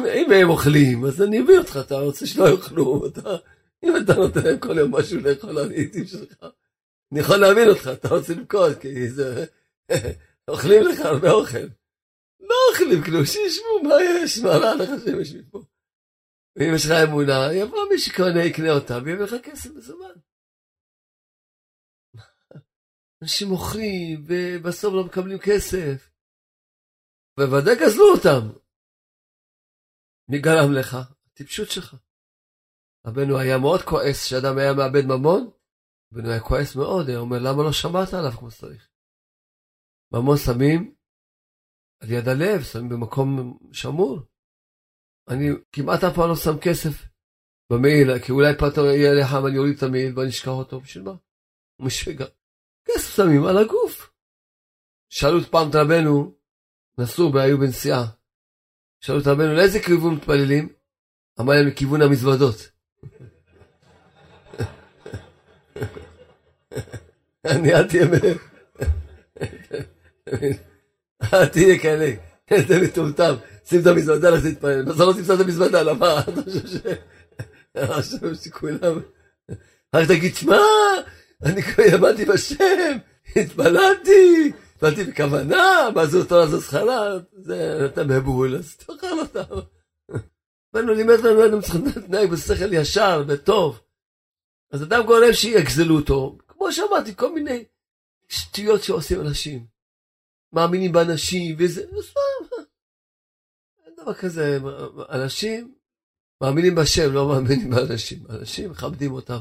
אם 0.02 0.32
הם 0.32 0.50
אוכלים, 0.50 1.06
אז 1.06 1.22
אני 1.22 1.42
אביא 1.42 1.58
אותך, 1.58 1.80
אתה 1.86 1.96
רוצה 1.96 2.28
שלא 2.28 2.50
יאכלו, 2.50 3.08
אתה, 3.08 3.36
אם 3.84 3.94
אתה 3.98 4.14
נותן 4.14 4.44
להם 4.44 4.60
כל 4.60 4.78
יום 4.78 4.96
משהו 4.96 5.20
לאכול 5.20 5.58
על 5.58 5.72
העיתים 5.72 6.08
שלך, 6.08 6.46
אני 7.12 7.20
יכול 7.20 7.38
להבין 7.38 7.70
אותך, 7.70 7.90
אתה 7.94 8.08
רוצה 8.08 8.34
למכור, 8.34 8.74
כי 8.74 9.10
זה, 9.10 9.46
אוכלים 10.50 10.84
לך 10.84 11.00
הרבה 11.00 11.32
אוכל. 11.32 11.68
לא 12.40 12.56
אוכלים 12.72 13.04
כלום, 13.04 13.26
שישבו, 13.26 13.84
מה 13.84 13.96
יש, 14.04 14.40
מה 14.40 14.50
רע 14.50 14.76
לך 14.76 14.90
שהם 15.06 15.20
יושבים 15.20 15.44
פה. 15.52 15.62
ואם 16.56 16.76
יש 16.76 16.86
לך 16.86 16.92
אמונה, 16.92 17.54
יבוא 17.54 17.90
מי 17.92 18.00
שקונה, 18.00 18.44
יקנה 18.44 18.72
אותה, 18.72 19.00
ויביא 19.04 19.24
לך 19.24 19.36
כסף 19.44 19.70
מזומן. 19.76 20.29
אנשים 23.24 23.48
מוכרים, 23.48 24.24
ובסוף 24.28 24.94
לא 24.94 25.06
מקבלים 25.06 25.38
כסף. 25.38 26.12
בוודאי 27.40 27.76
גזלו 27.82 28.06
אותם. 28.16 28.60
מי 30.30 30.38
גרם 30.42 30.72
לך? 30.80 30.90
הטיפשות 31.28 31.68
שלך. 31.70 31.96
רבנו 33.08 33.40
היה 33.40 33.58
מאוד 33.58 33.82
כועס 33.90 34.20
שאדם 34.30 34.56
היה 34.58 34.74
מאבד 34.74 35.06
ממון, 35.12 35.42
רבנו 36.14 36.30
היה 36.30 36.42
כועס 36.50 36.76
מאוד, 36.76 37.10
היה 37.10 37.20
אומר 37.20 37.40
למה 37.46 37.64
לא 37.64 37.72
שמעת 37.82 38.14
עליו 38.14 38.32
כמו 38.40 38.52
שצריך. 38.52 38.90
ממון 40.14 40.38
שמים 40.46 40.96
על 42.02 42.10
יד 42.12 42.28
הלב, 42.28 42.64
שמים 42.64 42.90
במקום 42.90 43.28
שמור. 43.74 44.20
אני 45.30 45.48
כמעט 45.72 46.04
אף 46.04 46.16
פעם 46.16 46.30
לא 46.30 46.36
שם 46.36 46.58
כסף 46.66 46.96
במעיל, 47.72 48.08
כי 48.26 48.32
אולי 48.32 48.54
פתאום 48.62 48.86
יהיה 48.86 49.14
לך 49.20 49.30
ואני 49.44 49.58
אוריד 49.58 49.76
את 49.78 49.84
המעיל 49.84 50.12
ואני 50.16 50.30
אשכח 50.30 50.56
אותו, 50.62 50.80
בשביל 50.80 51.04
מה? 51.04 51.16
הוא 51.76 51.88
משגע. 51.88 52.26
כסף 52.94 53.16
שמים 53.16 53.46
על 53.46 53.58
הגוף. 53.58 54.10
שאלו 55.10 55.40
את 55.40 55.46
פעם 55.48 55.70
את 55.70 55.76
רבנו, 55.76 56.34
נסעו 56.98 57.34
והיו 57.34 57.58
בנסיעה, 57.58 58.06
שאלו 59.02 59.20
את 59.20 59.28
רבנו 59.28 59.54
לאיזה 59.54 59.80
כיוון 59.80 60.16
מתפללים? 60.16 60.70
אמר 61.40 61.54
להם 61.54 61.68
לכיוון 61.68 62.02
המזוודות. 62.02 62.56
אני 67.46 67.74
אל 67.74 67.88
תהיה 67.88 68.06
אל 71.34 71.46
תהיה 71.46 71.80
כאלה, 71.80 72.12
איזה 72.52 72.82
מטומטם, 72.82 73.36
שים 73.66 73.82
את 73.82 73.88
המזוודה, 73.88 74.30
לא 74.30 74.38
לך 74.38 74.46
תתפלל. 74.46 74.82
לא, 74.82 74.86
בסוף 74.86 75.00
לא 75.00 75.14
תמצא 75.14 75.36
את 75.36 75.40
המזוודה, 75.40 75.84
לא, 75.84 75.92
למה? 75.92 76.22
אתה 77.72 77.94
חושב 77.94 78.36
שכולם... 78.36 79.00
רק 79.94 80.08
תגיד, 80.08 80.36
שמע, 80.36 80.58
אני 81.44 81.62
כבר 81.62 81.84
האמנתי 81.92 82.26
בשם, 82.26 82.98
התפללתי, 83.36 84.52
התפללתי 84.74 85.04
בכוונה, 85.04 85.90
מה 85.96 86.06
זה 86.06 86.18
אותו 86.18 86.40
לזוז 86.40 86.68
חלת? 86.68 87.24
זה 87.34 87.86
אתה 87.86 88.04
מבול, 88.04 88.56
אז 88.56 88.76
תאכל 88.76 89.20
אותם. 89.20 89.56
בנו 90.74 90.94
לימד 90.94 91.20
לנו, 91.20 91.46
אדם 91.46 91.62
צריך 91.62 91.98
להתנהג 91.98 92.30
בשכל 92.30 92.74
ישר 92.74 93.24
וטוב. 93.28 93.82
אז 94.72 94.84
אדם 94.84 95.06
גורם 95.06 95.34
שיגזלו 95.34 95.96
אותו, 95.96 96.38
כמו 96.48 96.72
שאמרתי, 96.72 97.16
כל 97.16 97.34
מיני 97.34 97.64
שטויות 98.28 98.84
שעושים 98.84 99.22
אנשים. 99.22 99.66
מאמינים 100.54 100.92
באנשים, 100.92 101.56
וזה, 101.60 101.82
אין 103.86 103.96
דבר 103.98 104.14
כזה, 104.14 104.60
אנשים 105.10 105.76
מאמינים 106.42 106.76
בשם, 106.76 107.14
לא 107.14 107.28
מאמינים 107.28 107.70
באנשים. 107.70 108.20
אנשים 108.30 108.72
מכבדים 108.72 109.12
אותם. 109.12 109.40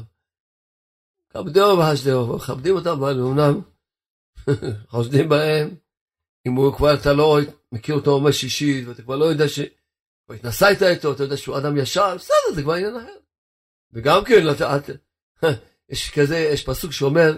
כבדהו 1.29 1.77
והשדהו, 1.77 2.35
מכבדים 2.35 2.75
אותם, 2.75 2.89
אבל 2.89 3.21
אמנם 3.21 3.61
חושדים 4.91 5.29
בהם. 5.29 5.75
אם 6.47 6.53
הוא 6.53 6.77
כבר, 6.77 6.93
אתה 6.93 7.13
לא 7.13 7.37
מכיר 7.71 7.95
אותו 7.95 8.11
אומר 8.11 8.31
שישית, 8.31 8.87
ואתה 8.87 9.01
כבר 9.01 9.15
לא 9.15 9.25
יודע 9.25 9.47
ש... 9.47 9.59
כבר 10.25 10.35
התנסית 10.35 10.83
איתו, 10.83 11.13
אתה 11.13 11.23
יודע 11.23 11.37
שהוא 11.37 11.57
אדם 11.57 11.77
ישר, 11.77 12.15
בסדר, 12.15 12.55
זה 12.55 12.61
כבר 12.61 12.73
עניין 12.73 12.95
אחר. 12.95 13.17
וגם 13.93 14.23
כן, 14.25 14.43
את, 14.49 14.89
יש 15.91 16.11
כזה, 16.19 16.37
יש 16.37 16.65
פסוק 16.65 16.91
שאומר, 16.91 17.37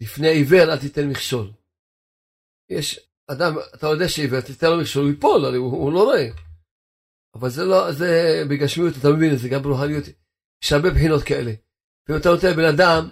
לפני 0.00 0.28
עיוור 0.28 0.62
אל 0.62 0.78
תיתן 0.78 1.08
מכשול. 1.08 1.52
יש 2.70 3.00
אדם, 3.26 3.54
אתה 3.74 3.86
יודע 3.86 4.08
שעיוור, 4.08 4.40
תיתן 4.40 4.70
לו 4.70 4.80
מכשול, 4.80 5.02
הוא 5.02 5.10
ייפול, 5.10 5.44
הרי 5.44 5.56
הוא, 5.56 5.72
הוא 5.72 5.92
לא 5.92 6.04
רואה. 6.04 6.28
אבל 7.34 7.48
זה 7.48 7.64
לא, 7.64 7.92
זה 7.92 8.42
בגשמיות, 8.50 8.94
אתה 9.00 9.08
מבין 9.08 9.34
את 9.34 9.38
זה, 9.38 9.48
גם 9.48 9.62
ברוחניות, 9.62 10.04
יש 10.64 10.72
הרבה 10.72 10.90
בחינות 10.90 11.22
כאלה. 11.22 11.52
ואם 12.08 12.16
אתה 12.20 12.28
נותן 12.28 12.50
לבן 12.50 12.68
אדם, 12.74 13.08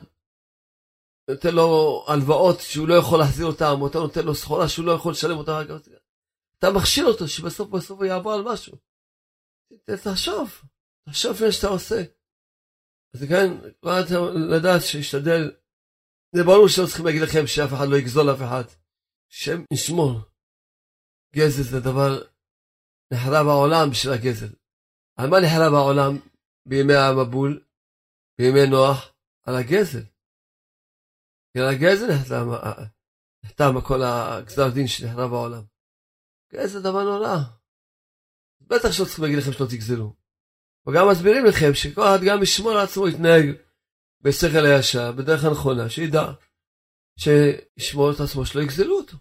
נותן 1.31 1.55
לו 1.55 2.05
הלוואות 2.09 2.61
שהוא 2.61 2.89
לא 2.89 2.95
יכול 2.95 3.19
להחזיר 3.19 3.47
אותן, 3.47 3.65
או 3.81 3.87
אתה 3.89 3.99
נותן 3.99 4.25
לו 4.25 4.35
סחורה 4.35 4.69
שהוא 4.69 4.87
לא 4.87 4.93
יכול 4.93 5.13
לשלם 5.13 5.39
אותה, 5.39 5.61
אתה 6.59 6.67
מכשיל 6.77 7.07
אותו 7.07 7.29
שבסוף 7.29 7.69
בסוף 7.69 7.99
הוא 7.99 8.07
יעבור 8.07 8.33
על 8.33 8.43
משהו. 8.53 8.77
תחשוב, 10.05 10.63
תחשוב 11.09 11.33
לפני 11.33 11.53
שאתה 11.53 11.67
עושה. 11.67 12.03
אז 13.15 13.21
כן, 13.29 13.71
כבר 13.81 14.01
אתה 14.01 14.15
לדעת 14.57 14.83
שישתדל, 14.83 15.43
זה 16.35 16.45
ברור 16.45 16.69
שלא 16.69 16.87
צריכים 16.87 17.07
להגיד 17.07 17.23
לכם 17.23 17.47
שאף 17.47 17.71
אחד 17.77 17.89
לא 17.91 17.97
יגזול 17.97 18.31
אף 18.33 18.39
אחד. 18.39 18.65
שם 19.29 19.59
ישמור. 19.73 20.21
גזל 21.35 21.63
זה 21.63 21.81
דבר 21.81 22.23
נחרב 23.13 23.47
העולם 23.49 23.91
בשביל 23.91 24.13
הגזל. 24.15 24.53
על 25.19 25.31
מה 25.31 25.37
נחרב 25.41 25.75
העולם 25.75 26.13
בימי 26.69 26.95
המבול, 26.95 27.66
בימי 28.39 28.67
נוח? 28.71 29.13
על 29.47 29.55
הגזל. 29.57 30.03
כי 31.53 31.61
על 31.61 31.69
הגזל 31.69 32.07
נחתם, 33.45 33.81
כל 33.87 34.01
הגזר 34.03 34.71
דין 34.75 34.87
שנחרב 34.87 35.33
העולם. 35.33 35.63
גזל 36.53 36.83
דבר 36.83 37.05
נורא. 37.05 37.37
בטח 38.61 38.93
שלא 38.93 39.05
צריכים 39.05 39.25
להגיד 39.25 39.39
לכם 39.39 39.53
שלא 39.53 39.67
תגזלו. 39.67 40.17
וגם 40.87 41.09
מסבירים 41.11 41.45
לכם 41.45 41.75
שכל 41.75 42.03
אחד 42.03 42.19
גם 42.27 42.43
ישמור 42.43 42.73
על 42.73 42.79
עצמו, 42.79 43.09
יתנהג 43.09 43.47
בשכל 44.21 44.65
הישר, 44.67 45.13
בדרך 45.13 45.45
הנכונה, 45.45 45.91
שידע 45.91 46.33
שישמור 47.19 48.11
את 48.11 48.21
עצמו, 48.21 48.47
שלא 48.47 48.63
יגזלו 48.63 48.97
אותו. 48.99 49.17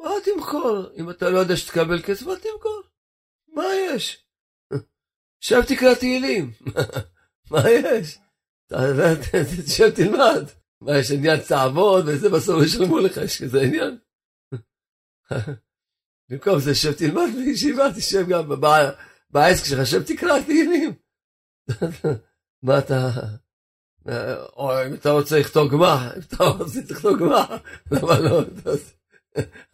אל 0.00 0.20
תמכור, 0.24 0.92
אם 1.00 1.10
אתה 1.10 1.30
לא 1.30 1.38
יודע 1.38 1.56
שתקבל 1.56 2.02
כסף, 2.02 2.26
אל 2.26 2.38
תמכור. 2.38 2.82
מה 3.48 3.64
יש? 3.88 4.26
שב 5.46 5.60
תקרא 5.68 5.94
תהילים. 5.94 6.50
מה 7.50 7.70
יש? 7.70 8.18
תשב 9.66 9.90
תלמד. 9.90 10.44
מה 10.80 10.98
יש 10.98 11.10
עניין 11.10 11.40
תעבוד 11.40 12.04
וזה 12.08 12.28
בסוף 12.28 12.64
ישלמו 12.64 12.98
לך, 12.98 13.16
יש 13.16 13.42
כזה 13.42 13.60
עניין? 13.60 13.98
במקום 16.28 16.58
זה 16.58 16.74
שב 16.74 16.92
תלמד 16.92 17.28
בישיבה, 17.36 17.92
תשב 17.96 18.28
גם 18.28 18.50
בעסק 19.30 19.64
שלך, 19.64 19.86
שב 19.86 20.02
תקרא 20.02 20.40
תהילים. 20.40 20.94
מה 22.62 22.78
אתה... 22.78 23.10
או 24.56 24.86
אם 24.86 24.94
אתה 24.94 25.10
רוצה 25.10 25.38
לכתוב 25.38 25.72
גמח, 25.72 26.02
אם 26.16 26.20
אתה 26.20 26.44
רוצה 26.44 26.80
לכתוב 26.90 27.18
גמח, 27.18 27.50
למה 27.90 28.18
לא? 28.20 28.42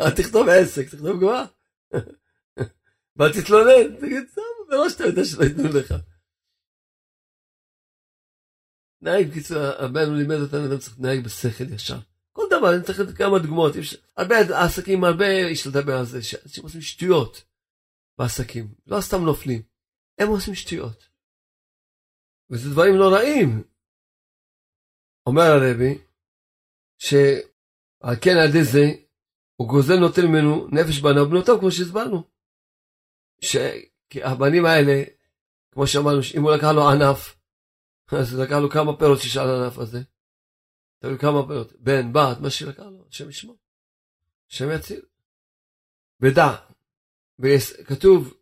אל 0.01 0.11
תכתוב 0.11 0.49
עסק, 0.49 0.89
תכתוב 0.89 1.21
גמח. 1.21 1.49
ואל 3.17 3.33
תתלונן, 3.33 3.97
תגיד, 4.01 4.25
טוב, 4.35 4.45
מראש 4.71 4.95
אתה 4.95 5.05
יודע 5.05 5.25
שלא 5.25 5.45
ייתנו 5.45 5.69
לך. 5.69 5.95
נהג, 9.05 9.29
בקיצור, 9.29 9.59
הבן 9.59 10.15
לימד 10.15 10.37
אותנו, 10.37 10.67
אדם 10.67 10.79
צריך 10.79 10.99
לנהג 10.99 11.25
בשכל 11.25 11.73
ישר. 11.73 11.99
כל 12.33 12.43
דבר, 12.51 12.75
אני 12.75 12.83
צריך 12.83 13.01
לתת 13.01 13.17
כמה 13.17 13.39
דוגמאות. 13.39 13.73
הרבה 14.17 14.37
עסקים, 14.65 15.05
הרבה, 15.05 15.27
יש 15.27 15.67
לדבר 15.67 15.99
על 15.99 16.05
זה, 16.05 16.23
שאנשים 16.23 16.65
עושים 16.65 16.81
שטויות 16.81 17.45
בעסקים. 18.19 18.75
לא 18.87 19.01
סתם 19.01 19.25
נופלים, 19.25 19.63
הם 20.19 20.29
עושים 20.29 20.55
שטויות. 20.55 21.09
וזה 22.51 22.71
דברים 22.71 22.95
לא 22.95 23.15
רעים. 23.15 23.65
אומר 25.27 25.43
הרבי, 25.43 25.99
שעל 26.99 28.17
כן 28.23 28.37
על 28.43 28.49
ידי 28.49 28.65
זה, 28.65 28.85
הוא 29.57 29.69
גוזל 29.69 29.97
נותן 29.97 30.27
ממנו 30.27 30.69
נפש 30.69 31.01
בנה 31.01 31.23
ובנותיו, 31.23 31.59
כמו 31.61 31.71
שהסברנו. 31.71 32.23
שהבנים 33.41 34.65
האלה, 34.67 35.03
כמו 35.73 35.87
שאמרנו, 35.87 36.21
אם 36.37 36.43
הוא 36.43 36.51
לקח 36.51 36.69
לו 36.75 36.89
ענף, 36.89 37.37
אז 38.13 38.35
לקח 38.35 38.57
לו 38.63 38.71
כמה 38.71 38.97
פירות 38.97 39.19
שיש 39.21 39.37
על 39.37 39.51
הענף 39.51 39.79
הזה. 39.79 40.03
תראו 40.99 41.19
כמה 41.19 41.47
פירות, 41.47 41.73
בן, 41.73 42.13
בת, 42.13 42.41
מה 42.41 42.51
שלקח 42.51 42.83
לו, 42.83 43.05
השם 43.09 43.29
ישמור. 43.29 43.59
השם 44.51 44.65
יציל. 44.75 45.03
ודע, 46.21 46.57
כתוב, 47.87 48.35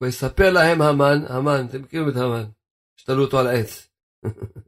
ויספר 0.00 0.50
להם 0.52 0.82
המן, 0.82 1.26
המן, 1.28 1.66
אתם 1.68 1.82
מכירים 1.82 2.08
את 2.08 2.16
המן, 2.16 2.50
שתלו 2.96 3.24
אותו 3.24 3.38
על 3.38 3.46
העץ. 3.46 3.88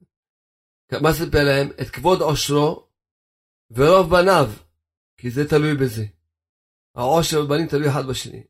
מה 1.03 1.13
סיפר 1.13 1.45
להם? 1.45 1.69
את 1.81 1.91
כבוד 1.91 2.21
עושרו 2.21 2.89
ורוב 3.71 4.11
בניו, 4.11 4.47
כי 5.17 5.31
זה 5.31 5.49
תלוי 5.49 5.75
בזה. 5.75 6.05
העושר 6.95 7.45
ובנים 7.45 7.69
תלוי 7.69 7.91
אחד 7.91 8.07
בשני. 8.11 8.45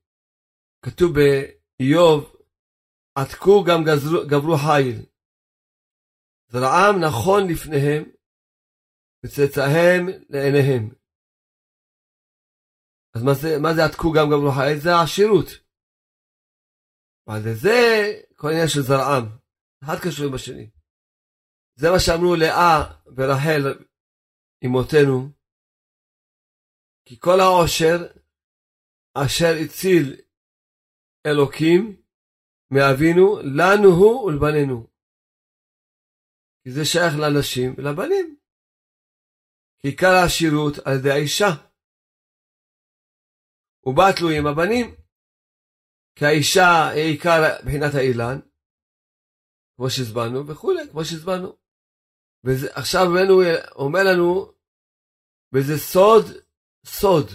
כתוב 0.82 1.12
באיוב, 1.14 2.37
עתקו 3.14 3.64
גם 3.64 3.85
גזרו, 3.85 4.26
גברו 4.26 4.56
חיל. 4.56 5.15
זרעם 6.48 6.94
נכון 7.04 7.42
לפניהם, 7.50 8.02
וצאצאיהם 9.24 10.06
לעיניהם. 10.28 10.94
אז 13.14 13.22
מה 13.22 13.35
זה, 13.35 13.48
מה 13.62 13.74
זה 13.74 13.85
עתקו 13.85 14.12
גם 14.12 14.26
גברו 14.30 14.50
חיל? 14.56 14.78
זה 14.78 14.90
העשירות. 14.94 15.48
אבל 17.28 17.54
זה 17.54 17.78
כל 18.37 18.48
העניין 18.48 18.68
של 18.68 18.80
זרעם. 18.80 19.24
אחד 19.85 19.96
קשור 20.04 20.32
בשני. 20.35 20.70
זה 21.74 21.87
מה 21.90 22.00
שאמרו 22.00 22.37
לאה 22.37 22.76
ורחל 23.16 23.85
אמותינו, 24.64 25.32
כי 27.04 27.20
כל 27.20 27.40
העושר 27.40 27.98
אשר 29.14 29.54
הציל 29.64 30.20
אלוקים 31.26 32.02
מאבינו, 32.70 33.38
לנו 33.42 33.88
הוא 33.88 34.24
ולבנינו. 34.24 34.95
כי 36.66 36.72
זה 36.72 36.85
שייך 36.85 37.14
לאנשים 37.20 37.74
ולבנים. 37.76 38.37
כי 39.79 39.88
עיקר 39.88 40.12
העשירות 40.20 40.74
על 40.85 40.94
ידי 40.98 41.11
האישה. 41.11 41.50
ובה 43.87 44.05
תלויים 44.16 44.46
הבנים. 44.46 44.87
כי 46.16 46.24
האישה 46.26 46.88
היא 46.94 47.11
עיקר 47.12 47.40
מבחינת 47.62 47.94
האילן, 47.94 48.38
כמו 49.76 49.90
שהסברנו, 49.90 50.46
וכולי, 50.46 50.83
כמו 50.90 51.05
שהסברנו. 51.05 51.57
ועכשיו 52.44 53.02
רבנו 53.11 53.35
אומר 53.74 54.02
לנו, 54.11 54.52
וזה 55.52 55.79
סוד, 55.79 56.24
סוד, 56.87 57.26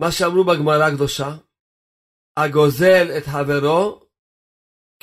מה 0.00 0.12
שאמרו 0.12 0.44
בגמרא 0.44 0.84
הקדושה, 0.88 1.30
הגוזל 2.36 3.06
את 3.18 3.24
חברו, 3.34 4.08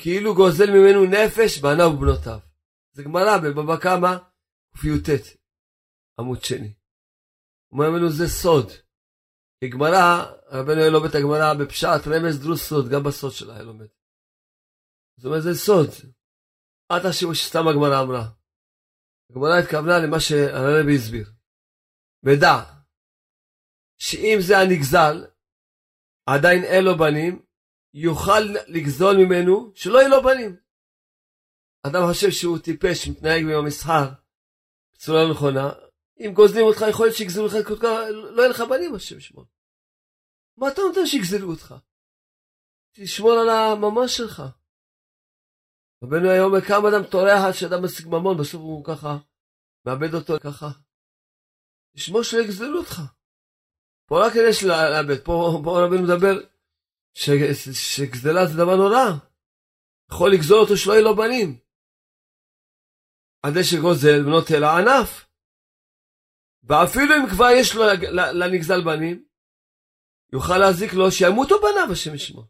כאילו 0.00 0.34
גוזל 0.34 0.70
ממנו 0.70 1.04
נפש 1.04 1.58
בניו 1.58 1.90
ובנותיו. 1.94 2.45
זה 2.96 3.02
גמרא 3.02 3.34
בבבא 3.42 3.76
קמא, 3.82 4.12
קי"ט, 4.80 5.08
עמוד 6.20 6.42
שני. 6.42 6.74
אומר 7.72 7.88
לנו 7.94 8.08
זה 8.10 8.26
סוד. 8.28 8.68
כי 9.58 9.68
גמרא, 9.68 10.06
רבנו 10.56 10.80
לומד 10.92 11.08
את 11.08 11.14
הגמרא 11.18 11.48
בפשט, 11.60 12.02
רמז 12.12 12.36
דרוס 12.42 12.62
סוד, 12.68 12.84
גם 12.92 13.02
בסוד 13.06 13.32
שלה 13.32 13.54
היה 13.54 13.62
לומד. 13.62 13.90
זאת 15.16 15.24
אומרת 15.26 15.42
זה 15.42 15.54
סוד. 15.66 15.90
אל 16.90 16.98
תחשבו 17.02 17.34
שסתם 17.34 17.64
הגמרא 17.68 18.02
אמרה. 18.02 18.24
הגמרא 19.30 19.56
התכוונה 19.62 19.96
למה 20.04 20.20
שהרבי 20.20 20.96
הסביר. 20.96 21.26
ודע 22.24 22.56
שאם 23.98 24.38
זה 24.46 24.54
הנגזל, 24.58 25.16
עדיין 26.32 26.62
אין 26.64 26.84
לו 26.84 26.98
בנים, 26.98 27.34
יוכל 27.94 28.42
לגזול 28.74 29.14
ממנו 29.22 29.72
שלא 29.74 29.98
יהיו 29.98 30.10
לו 30.10 30.22
בנים. 30.22 30.65
אדם 31.86 32.02
חושב 32.08 32.30
שהוא 32.30 32.58
טיפש, 32.58 33.08
מתנהג 33.08 33.42
עם 33.42 33.50
המסחר 33.50 34.08
בצורה 34.94 35.30
נכונה, 35.30 35.72
אם 36.20 36.32
גוזלים 36.34 36.66
אותך 36.66 36.84
יכול 36.90 37.06
להיות 37.06 37.16
שיגזלו 37.16 37.46
לך 37.46 37.52
כל 37.68 37.78
כך, 37.78 37.88
לא 38.10 38.42
יהיה 38.42 38.50
לך 38.50 38.60
בנים 38.60 38.94
השם 38.94 39.20
שמור. 39.20 39.44
מה 40.56 40.68
אתה 40.68 40.80
נותן 40.82 41.06
שיגזלו 41.06 41.50
אותך? 41.50 41.74
תשמור 42.92 43.32
על 43.32 43.48
הממש 43.48 44.16
שלך. 44.16 44.42
רבנו 46.02 46.30
היום 46.30 46.46
אומר 46.46 46.60
כמה 46.60 46.88
אדם 46.88 47.04
טורח 47.10 47.52
שאדם 47.52 47.84
משיג 47.84 48.06
ממון, 48.08 48.38
בסוף 48.38 48.60
הוא 48.60 48.84
ככה, 48.84 49.18
מאבד 49.86 50.14
אותו 50.14 50.34
ככה. 50.40 50.68
תשמור 51.96 52.22
שלא 52.22 52.40
יגזלו 52.40 52.78
אותך. 52.78 53.02
פה 54.08 54.26
רק 54.26 54.32
יש 54.48 54.64
לאבד, 54.64 55.24
פה, 55.24 55.60
פה 55.64 55.84
רבנו 55.84 56.02
מדבר 56.02 56.34
ש, 57.14 57.30
שגזלה 57.72 58.46
זה 58.46 58.56
דבר 58.56 58.76
נורא. 58.76 59.26
יכול 60.10 60.32
לגזול 60.32 60.58
אותו 60.58 60.76
שלא 60.76 60.92
יהיו 60.92 61.04
לו 61.04 61.16
בנים. 61.16 61.65
עד 63.46 63.62
שגוזל 63.62 64.26
ונוטה 64.26 64.58
לענף. 64.60 65.26
ואפילו 66.68 67.14
אם 67.16 67.30
כבר 67.30 67.50
יש 67.60 67.74
לו 67.74 67.82
לנגזל 68.40 68.84
בנים, 68.84 69.26
יוכל 70.32 70.58
להזיק 70.58 70.92
לו 70.92 71.10
שימותו 71.10 71.54
בניו 71.60 71.92
השם 71.92 72.14
ישמור. 72.14 72.44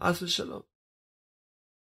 חס 0.00 0.22
ושלום. 0.22 0.62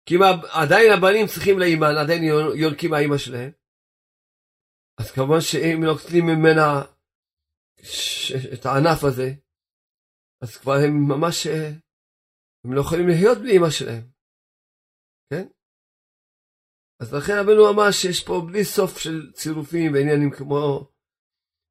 כי 0.06 0.14
אם 0.14 0.20
עדיין 0.62 0.92
הבנים 0.92 1.26
צריכים 1.26 1.58
לאימן, 1.58 1.94
עדיין 2.02 2.22
יונקים 2.62 2.92
האימא 2.92 3.18
שלהם, 3.18 3.52
אז 5.00 5.10
כמובן 5.14 5.40
שאם 5.40 5.84
נוקטים 5.84 6.26
ממנה 6.26 6.82
את 8.54 8.66
הענף 8.66 9.04
הזה, 9.04 9.28
אז 10.42 10.56
כבר 10.56 10.72
הם 10.84 10.92
ממש, 11.08 11.46
הם 12.64 12.72
לא 12.72 12.80
יכולים 12.80 13.06
להיות 13.08 13.38
בלי 13.38 13.52
אימא 13.52 13.70
שלהם? 13.70 14.19
אז 17.00 17.14
לכן 17.14 17.32
רבנו 17.40 17.70
אמר 17.70 17.90
שיש 17.90 18.24
פה 18.24 18.42
בלי 18.46 18.64
סוף 18.64 18.98
של 18.98 19.32
צירופים 19.32 19.92
ועניינים 19.92 20.30
כמו 20.30 20.90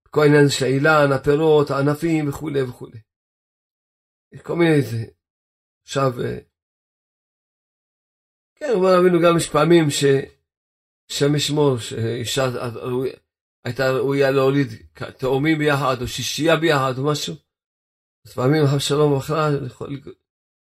כל 0.10 0.22
העניין 0.22 0.50
של 0.50 0.66
האילן, 0.66 1.12
הפירות, 1.16 1.72
הענפים 1.72 2.30
וכולי 2.30 2.62
וכולי. 2.62 3.00
כל 4.44 4.56
מיני 4.56 4.82
זה. 4.82 5.06
עכשיו, 5.86 6.12
אה, 6.22 6.40
כן, 8.56 8.70
אומר 8.74 8.90
רבינו 9.00 9.20
גם 9.24 9.38
יש 9.38 9.50
פעמים 9.50 9.86
ששם 9.90 11.36
ישמור, 11.36 11.78
שאישה 11.78 12.44
הייתה 13.66 13.92
ראויה 13.92 14.32
להוליד 14.32 14.68
תאומים 15.18 15.58
ביחד, 15.58 16.02
או 16.02 16.08
שישייה 16.08 16.56
ביחד, 16.58 16.94
או 16.98 17.06
משהו. 17.12 17.36
אז 18.26 18.34
פעמים 18.34 18.64
אבשלום 18.74 19.18
יכול 19.66 20.02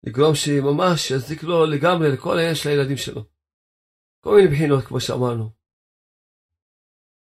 לגרום 0.06 0.34
שממש 0.34 1.10
יזיק 1.10 1.42
לו 1.42 1.66
לגמרי 1.66 2.08
לכל 2.12 2.36
העניין 2.36 2.54
של 2.54 2.68
הילדים 2.68 2.96
שלו. 2.96 3.24
כל 4.24 4.34
מיני 4.36 4.48
בחינות, 4.54 4.84
כמו 4.84 5.00
שאמרנו. 5.00 5.50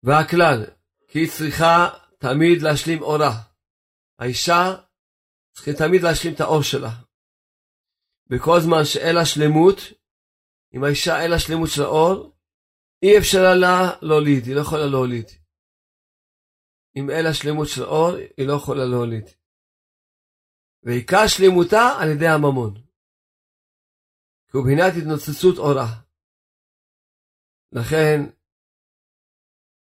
והכלל, 0.03 0.65
כי 1.07 1.19
היא 1.19 1.29
צריכה 1.29 1.89
תמיד 2.17 2.61
להשלים 2.61 3.01
אורה. 3.01 3.31
האישה 4.19 4.75
צריכה 5.53 5.71
תמיד 5.73 6.01
להשלים 6.01 6.33
את 6.33 6.41
האור 6.41 6.61
שלה. 6.61 6.89
בכל 8.29 8.59
זמן 8.59 8.85
שאין 8.85 9.15
לה 9.15 9.25
שלמות, 9.25 9.77
אם 10.73 10.83
האישה 10.83 11.21
אין 11.21 11.31
לה 11.31 11.39
שלמות 11.39 11.69
של 11.75 11.81
האור, 11.81 12.35
אי 13.03 13.17
אפשר 13.17 13.41
לה 13.61 13.97
להוליד, 14.01 14.43
היא 14.45 14.55
לא 14.55 14.61
יכולה 14.61 14.85
להוליד. 14.85 15.27
אם 16.95 17.09
אין 17.09 17.25
לה 17.25 17.33
שלמות 17.33 17.67
של 17.67 17.83
האור, 17.83 18.11
היא 18.37 18.47
לא 18.47 18.53
יכולה 18.53 18.85
להוליד. 18.85 19.25
ועיקר 20.83 21.27
שלמותה 21.27 21.83
על 21.99 22.09
ידי 22.09 22.27
הממון. 22.27 22.73
כי 24.47 24.57
הוא 24.57 24.63
בחינת 24.65 24.93
התנוצצות 24.97 25.57
אורה. 25.57 26.06
לכן 27.71 28.19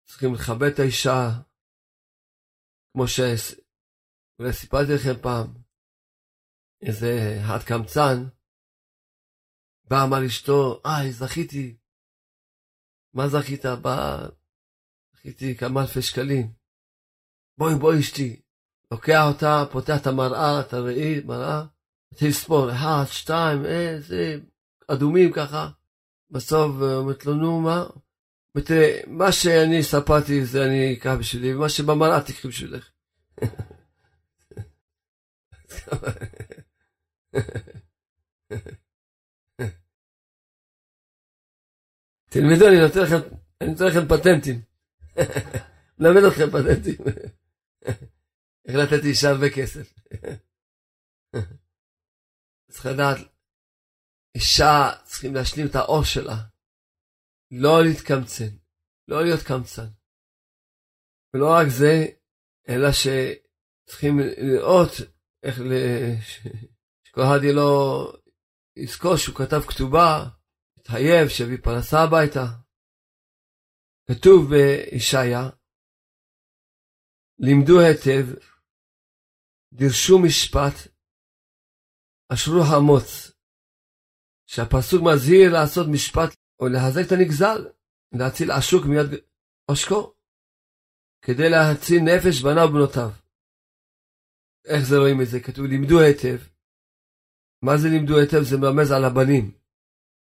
צריכים 0.04 0.34
לכבד 0.34 0.68
את 0.74 0.80
האישה, 0.80 1.30
כמו 2.94 3.04
שסיפרתי 3.08 4.92
לכם 4.96 5.22
פעם, 5.22 5.48
איזה 6.82 7.40
אחד 7.42 7.60
קמצן, 7.68 8.30
בא 9.90 10.04
אמר 10.04 10.18
לאשתו, 10.24 10.82
היי, 10.86 11.12
זכיתי. 11.12 11.78
מה 13.14 13.28
זכית? 13.28 13.66
בא, 13.82 14.18
זכיתי 15.16 15.58
כמה 15.58 15.82
אלפי 15.82 16.02
שקלים. 16.02 16.54
בואי, 17.58 17.76
בואי 17.80 18.00
אשתי. 18.00 18.42
לוקח 18.92 19.22
אותה, 19.34 19.64
פותח 19.72 20.02
את 20.02 20.08
המראה, 20.08 20.60
את 20.60 20.74
הראי, 20.74 21.22
מראה, 21.26 21.64
מתחיל 22.12 22.30
לספור, 22.30 22.72
אחד, 22.72 23.04
שתיים, 23.08 23.66
איזה, 23.66 24.36
אדומים 24.88 25.32
ככה. 25.34 25.70
בסוף 26.34 26.72
אומרת 26.82 27.26
לו, 27.26 27.34
נו, 27.34 27.62
מה? 27.62 27.86
ותראה, 28.58 29.00
מה 29.08 29.32
שאני 29.32 29.84
ספרתי 29.84 30.46
זה 30.46 30.66
אני 30.66 30.94
אקח 30.94 31.16
בשבילי, 31.20 31.56
ומה 31.56 31.70
שבמראה 31.70 32.22
תקחי 32.22 32.48
בשבילך. 32.48 32.90
תלמדו, 42.30 42.68
אני 42.68 42.80
נותן 42.82 43.00
לכם, 43.00 43.16
אני 43.62 43.70
נותן 43.72 43.86
לכם 43.86 44.08
פטנטים. 44.08 44.62
מלמד 46.00 46.24
אתכם 46.24 46.50
פטנטים. 46.50 46.96
איך 48.66 48.76
לתת 48.76 49.04
אישה 49.06 49.30
הרבה 49.30 49.50
כסף. 49.56 49.94
צריך 52.70 52.86
לדעת, 52.86 53.18
אישה 54.36 54.90
צריכים 55.04 55.36
להשלים 55.36 55.68
את 55.68 55.76
האור 55.76 56.04
שלה. 56.04 56.38
לא 57.52 57.84
להתקמצן, 57.84 58.58
לא 59.08 59.24
להיות 59.24 59.44
קמצן. 59.48 59.90
ולא 61.34 61.48
רק 61.58 61.68
זה, 61.80 62.06
אלא 62.70 62.88
שצריכים 62.92 64.20
לראות 64.38 64.92
איך 65.44 65.60
ל... 65.60 65.72
שכל 67.04 67.22
אחד 67.22 67.40
יהיה 67.44 67.54
לו 67.54 67.72
יזכור 68.76 69.16
שהוא 69.18 69.36
כתב 69.36 69.62
כתובה, 69.70 70.30
התחייב, 70.78 71.30
שיביא 71.30 71.58
פרנסה 71.64 71.98
הביתה. 72.04 72.46
כתוב 74.08 74.50
בישעיה, 74.50 75.50
לימדו 77.40 77.80
היטב, 77.80 78.26
דירשו 79.74 80.20
משפט, 80.26 80.76
אשרו 82.34 82.64
המוץ, 82.76 83.33
שהפסוק 84.54 85.02
מזהיר 85.08 85.54
לעשות 85.54 85.88
משפט 85.96 86.32
או 86.60 86.66
לחזק 86.68 87.02
את 87.08 87.12
הנגזל, 87.12 87.60
להציל 88.20 88.52
עשוק 88.52 88.84
מיד 88.86 89.10
עושקו, 89.70 90.14
כדי 91.26 91.50
להציל 91.50 92.02
נפש 92.10 92.36
בניו 92.46 92.68
ובנותיו. 92.70 93.12
איך 94.72 94.84
זה 94.90 94.96
רואים 94.98 95.22
את 95.22 95.28
זה? 95.32 95.40
כתוב 95.40 95.66
לימדו 95.66 96.00
היטב. 96.00 96.40
מה 97.66 97.74
זה 97.82 97.88
לימדו 97.94 98.16
היטב? 98.20 98.42
זה 98.50 98.58
מרמז 98.58 98.92
על 98.92 99.04
הבנים, 99.06 99.46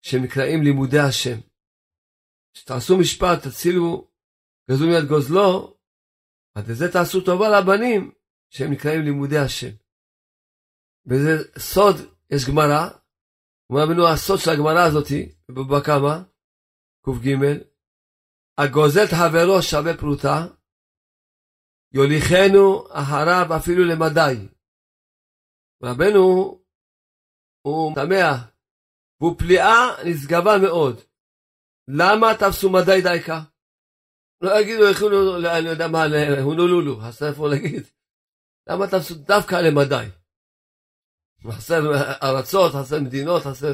שנקראים 0.03 0.61
לימודי 0.63 1.03
השם. 1.09 1.39
שתעשו 2.57 2.99
משפט, 3.01 3.39
תצילו, 3.47 4.11
גזלו 4.71 4.87
מיד 4.89 5.09
גוזלו, 5.09 5.77
אז 6.57 6.71
לזה 6.71 6.87
תעשו 6.93 7.21
טובה 7.21 7.47
לבנים, 7.55 8.13
שהם 8.55 8.73
נקראים 8.73 9.03
לימודי 9.03 9.39
השם. 9.39 9.73
וזה 11.09 11.35
סוד, 11.59 11.97
יש 12.31 12.43
גמרא, 12.49 13.06
אומר 13.71 13.83
רבנו 13.83 14.09
הסוד 14.09 14.39
של 14.39 14.51
הגמרא 14.51 14.83
הזאתי, 14.89 15.33
בבבא 15.49 15.81
קג, 15.81 16.01
הגוזל 18.59 19.05
את 19.05 19.11
חברו 19.21 19.63
שווה 19.63 19.97
פרוטה, 19.99 20.37
יוליכנו 21.95 22.85
אחריו 22.91 23.57
אפילו 23.57 23.85
למדי. 23.85 24.49
רבנו 25.83 26.23
הוא 27.67 27.95
תמה, 27.95 28.49
והוא 29.21 29.39
פליאה 29.39 30.03
נשגבה 30.07 30.53
מאוד. 30.63 31.01
למה 31.89 32.27
תפסו 32.41 32.71
מדי 32.71 33.01
דייקה? 33.03 33.41
לא 34.43 34.61
יגידו, 34.61 34.89
הכינו, 34.91 35.37
אני 35.59 35.69
יודע 35.69 35.89
מה, 35.89 36.05
הונולולו, 36.43 37.03
אז 37.03 37.23
איפה 37.23 37.49
להגיד? 37.49 37.83
למה 38.69 38.87
תפסו 38.87 39.15
דווקא 39.15 39.55
למדי? 39.55 40.07
חסר 41.53 41.81
ארצות, 42.23 42.73
חסר 42.73 43.01
מדינות, 43.01 43.43
חסר 43.43 43.73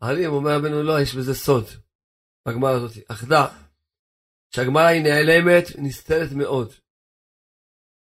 ערים, 0.00 0.30
אומר 0.30 0.50
רבנו, 0.50 0.82
לא, 0.82 1.00
יש 1.00 1.14
בזה 1.14 1.34
סוד, 1.34 1.64
בגמרא 2.48 2.70
הזאת. 2.70 2.92
אך 3.08 3.24
דע, 3.24 3.46
שהגמרא 4.50 4.86
היא 4.86 5.02
נעלמת, 5.02 5.64
נסתרת 5.78 6.32
מאוד. 6.32 6.72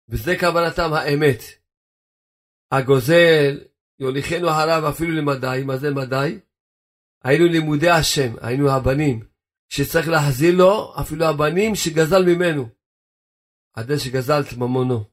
וזה 0.09 0.35
כוונתם 0.39 0.93
האמת. 0.93 1.41
הגוזל, 2.71 3.59
יוליכנו 3.99 4.49
אחריו 4.49 4.89
אפילו 4.89 5.11
למדי, 5.11 5.63
מה 5.65 5.77
זה 5.77 5.93
מדי? 5.93 6.39
היינו 7.23 7.45
לימודי 7.45 7.89
השם, 7.89 8.35
היינו 8.41 8.71
הבנים, 8.71 9.25
שצריך 9.69 10.07
להחזיר 10.07 10.55
לו 10.57 10.93
אפילו 11.01 11.25
הבנים 11.25 11.75
שגזל 11.75 12.23
ממנו, 12.25 12.69
עד 13.73 13.97
שגזל 13.97 14.41
את 14.41 14.53
ממונו. 14.57 15.03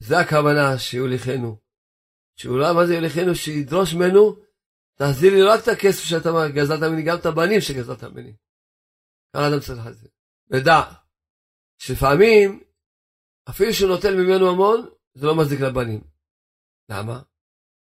זה 0.00 0.18
הכוונה 0.18 0.78
שיוליכנו. 0.78 1.67
שהוא 2.38 2.58
לא 2.58 2.74
מה 2.74 2.86
זה 2.86 2.94
יוליכנו, 2.94 3.34
שידרוש 3.34 3.94
ממנו, 3.94 4.36
תחזיר 4.94 5.34
לי 5.34 5.42
רק 5.42 5.62
את 5.62 5.68
הכסף 5.68 6.04
שאתה 6.04 6.30
גזלת 6.54 6.82
ממני, 6.82 7.02
גם 7.02 7.18
את 7.18 7.26
הבנים 7.26 7.60
שגזלת 7.60 8.04
ממני. 8.04 8.32
ככה 9.34 9.48
אדם 9.48 9.60
צריך 9.60 9.78
להחזיר. 9.78 10.10
ודע, 10.50 10.80
שלפעמים, 11.78 12.62
אפילו 13.50 13.74
שהוא 13.74 13.90
נוטל 13.90 14.14
ממנו 14.14 14.50
המון, 14.50 14.88
זה 15.14 15.26
לא 15.26 15.36
מזיק 15.36 15.60
לבנים. 15.60 16.00
למה? 16.88 17.22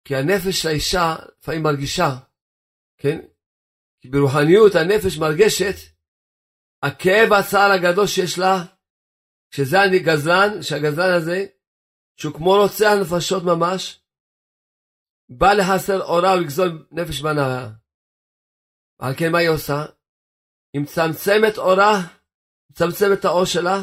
כי 0.04 0.16
הנפש 0.16 0.62
של 0.62 0.68
האישה 0.68 1.16
לפעמים 1.38 1.62
מרגישה, 1.62 2.10
כן? 2.98 3.18
כי 4.00 4.08
ברוחניות 4.08 4.74
הנפש 4.74 5.18
מרגשת 5.18 5.74
הכאב 6.82 7.32
הצער 7.32 7.70
הגדול 7.72 8.06
שיש 8.06 8.38
לה, 8.38 8.64
שזה 9.50 9.82
הגזלן, 9.82 10.62
שהגזלן 10.62 11.12
הזה, 11.14 11.46
שהוא 12.16 12.34
כמו 12.34 12.56
רוצח 12.56 12.90
נפשות 13.00 13.42
ממש, 13.42 14.00
בא 15.30 15.52
לחסר 15.52 16.02
אורה 16.02 16.34
ולגזול 16.36 16.86
נפש 16.90 17.20
בנאה. 17.20 17.68
על 18.98 19.14
כן 19.18 19.32
מה 19.32 19.38
היא 19.38 19.48
עושה? 19.48 19.84
היא 20.72 20.82
מצמצמת 20.82 21.58
אורה, 21.58 21.94
מצמצמת 22.70 23.24
האור 23.24 23.44
שלה, 23.44 23.78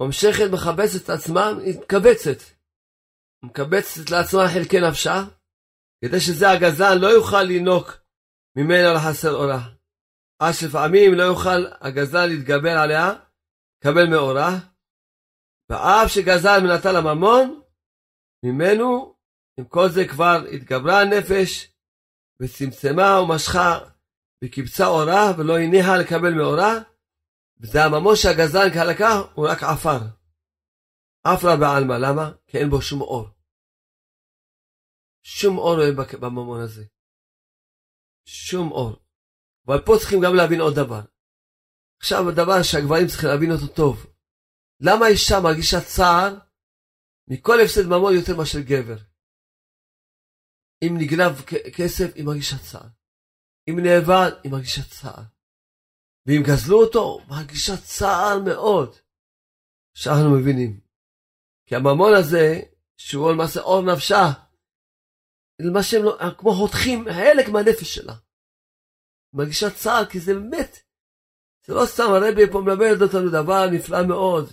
ממשכת, 0.00 0.44
מכבסת 0.52 1.04
את 1.04 1.10
עצמה, 1.10 1.48
היא 1.48 1.78
מתקבצת. 1.78 2.38
מקבצת 3.44 4.10
לעצמה 4.10 4.48
חלקי 4.54 4.80
נפשה, 4.80 5.22
כדי 6.04 6.20
שזה 6.20 6.50
הגזלן 6.50 6.98
לא 7.00 7.06
יוכל 7.06 7.42
לינוק 7.42 7.92
ממנה 8.56 8.92
לחסר 8.92 9.34
אורה. 9.34 9.60
עד 10.38 10.52
שלפעמים 10.60 11.14
לא 11.14 11.22
יוכל 11.22 11.66
הגזלן 11.80 12.28
להתגבר 12.28 12.78
עליה, 12.78 13.10
לקבל 13.78 14.06
מאורה, 14.10 14.50
ואף 15.70 16.08
שגזל 16.08 16.60
מנתה 16.62 16.92
לממון, 16.92 17.60
ממנו, 18.44 19.13
עם 19.58 19.64
כל 19.64 19.88
זה 19.88 20.08
כבר 20.08 20.44
התגברה 20.52 21.00
הנפש, 21.00 21.74
וצמצמה 22.40 23.20
ומשכה, 23.20 23.78
וקיבצה 24.44 24.86
אורה, 24.86 25.32
ולא 25.38 25.58
הניחה 25.58 25.96
לקבל 26.00 26.34
מאורה, 26.34 26.74
וזה 27.60 27.84
הממון 27.84 28.16
שהגזלן 28.16 28.70
כהלכה 28.74 29.12
הוא 29.34 29.48
רק 29.48 29.62
עפר. 29.62 29.98
עפרה 31.24 31.56
בעלמא, 31.56 31.92
למה? 31.92 32.32
כי 32.46 32.58
אין 32.58 32.70
בו 32.70 32.82
שום 32.82 33.00
אור. 33.00 33.28
שום 35.22 35.58
אור 35.58 35.82
אין 35.82 35.94
בממון 36.20 36.60
הזה. 36.60 36.84
שום 38.26 38.72
אור. 38.72 38.96
אבל 39.66 39.80
פה 39.86 39.92
צריכים 40.00 40.20
גם 40.24 40.34
להבין 40.34 40.60
עוד 40.60 40.74
דבר. 40.74 41.00
עכשיו 42.00 42.28
הדבר 42.28 42.62
שהגברים 42.62 43.06
צריכים 43.06 43.28
להבין 43.28 43.50
אותו 43.52 43.66
טוב. 43.66 44.06
למה 44.80 45.06
אישה 45.06 45.34
מרגישה 45.42 45.80
צער 45.80 46.38
מכל 47.28 47.60
הפסד 47.60 47.86
ממון 47.86 48.14
יותר 48.14 48.36
מאשר 48.36 48.60
גבר? 48.60 49.13
אם 50.86 50.94
נגנב 50.98 51.42
כסף, 51.76 52.14
היא 52.14 52.24
מרגישה 52.24 52.58
צער. 52.58 52.88
אם 53.70 53.76
נאבד, 53.80 54.30
היא 54.42 54.52
מרגישה 54.52 54.82
צער. 54.82 55.22
ואם 56.26 56.42
גזלו 56.46 56.84
אותו, 56.84 57.20
מרגישה 57.28 57.76
צער 57.76 58.38
מאוד. 58.44 58.96
שאנחנו 59.94 60.30
מבינים. 60.40 60.80
כי 61.66 61.76
הממון 61.76 62.12
הזה, 62.14 62.60
שהוא 62.96 63.32
למעשה 63.32 63.60
אור 63.60 63.82
נפשה, 63.82 64.24
מה 65.72 65.82
שהם 65.82 66.02
לא, 66.04 66.18
כמו 66.38 66.54
חותכים 66.54 67.04
חלק 67.04 67.48
מהנפש 67.48 67.94
שלה. 67.94 68.14
מרגישה 69.34 69.70
צער, 69.70 70.06
כי 70.06 70.20
זה 70.20 70.34
באמת, 70.34 70.78
זה 71.66 71.74
לא 71.74 71.86
סתם 71.86 72.04
הרבי 72.08 72.52
פה 72.52 72.60
מלמד 72.60 73.02
אותנו 73.02 73.30
דבר 73.30 73.70
נפלא 73.72 74.06
מאוד, 74.06 74.48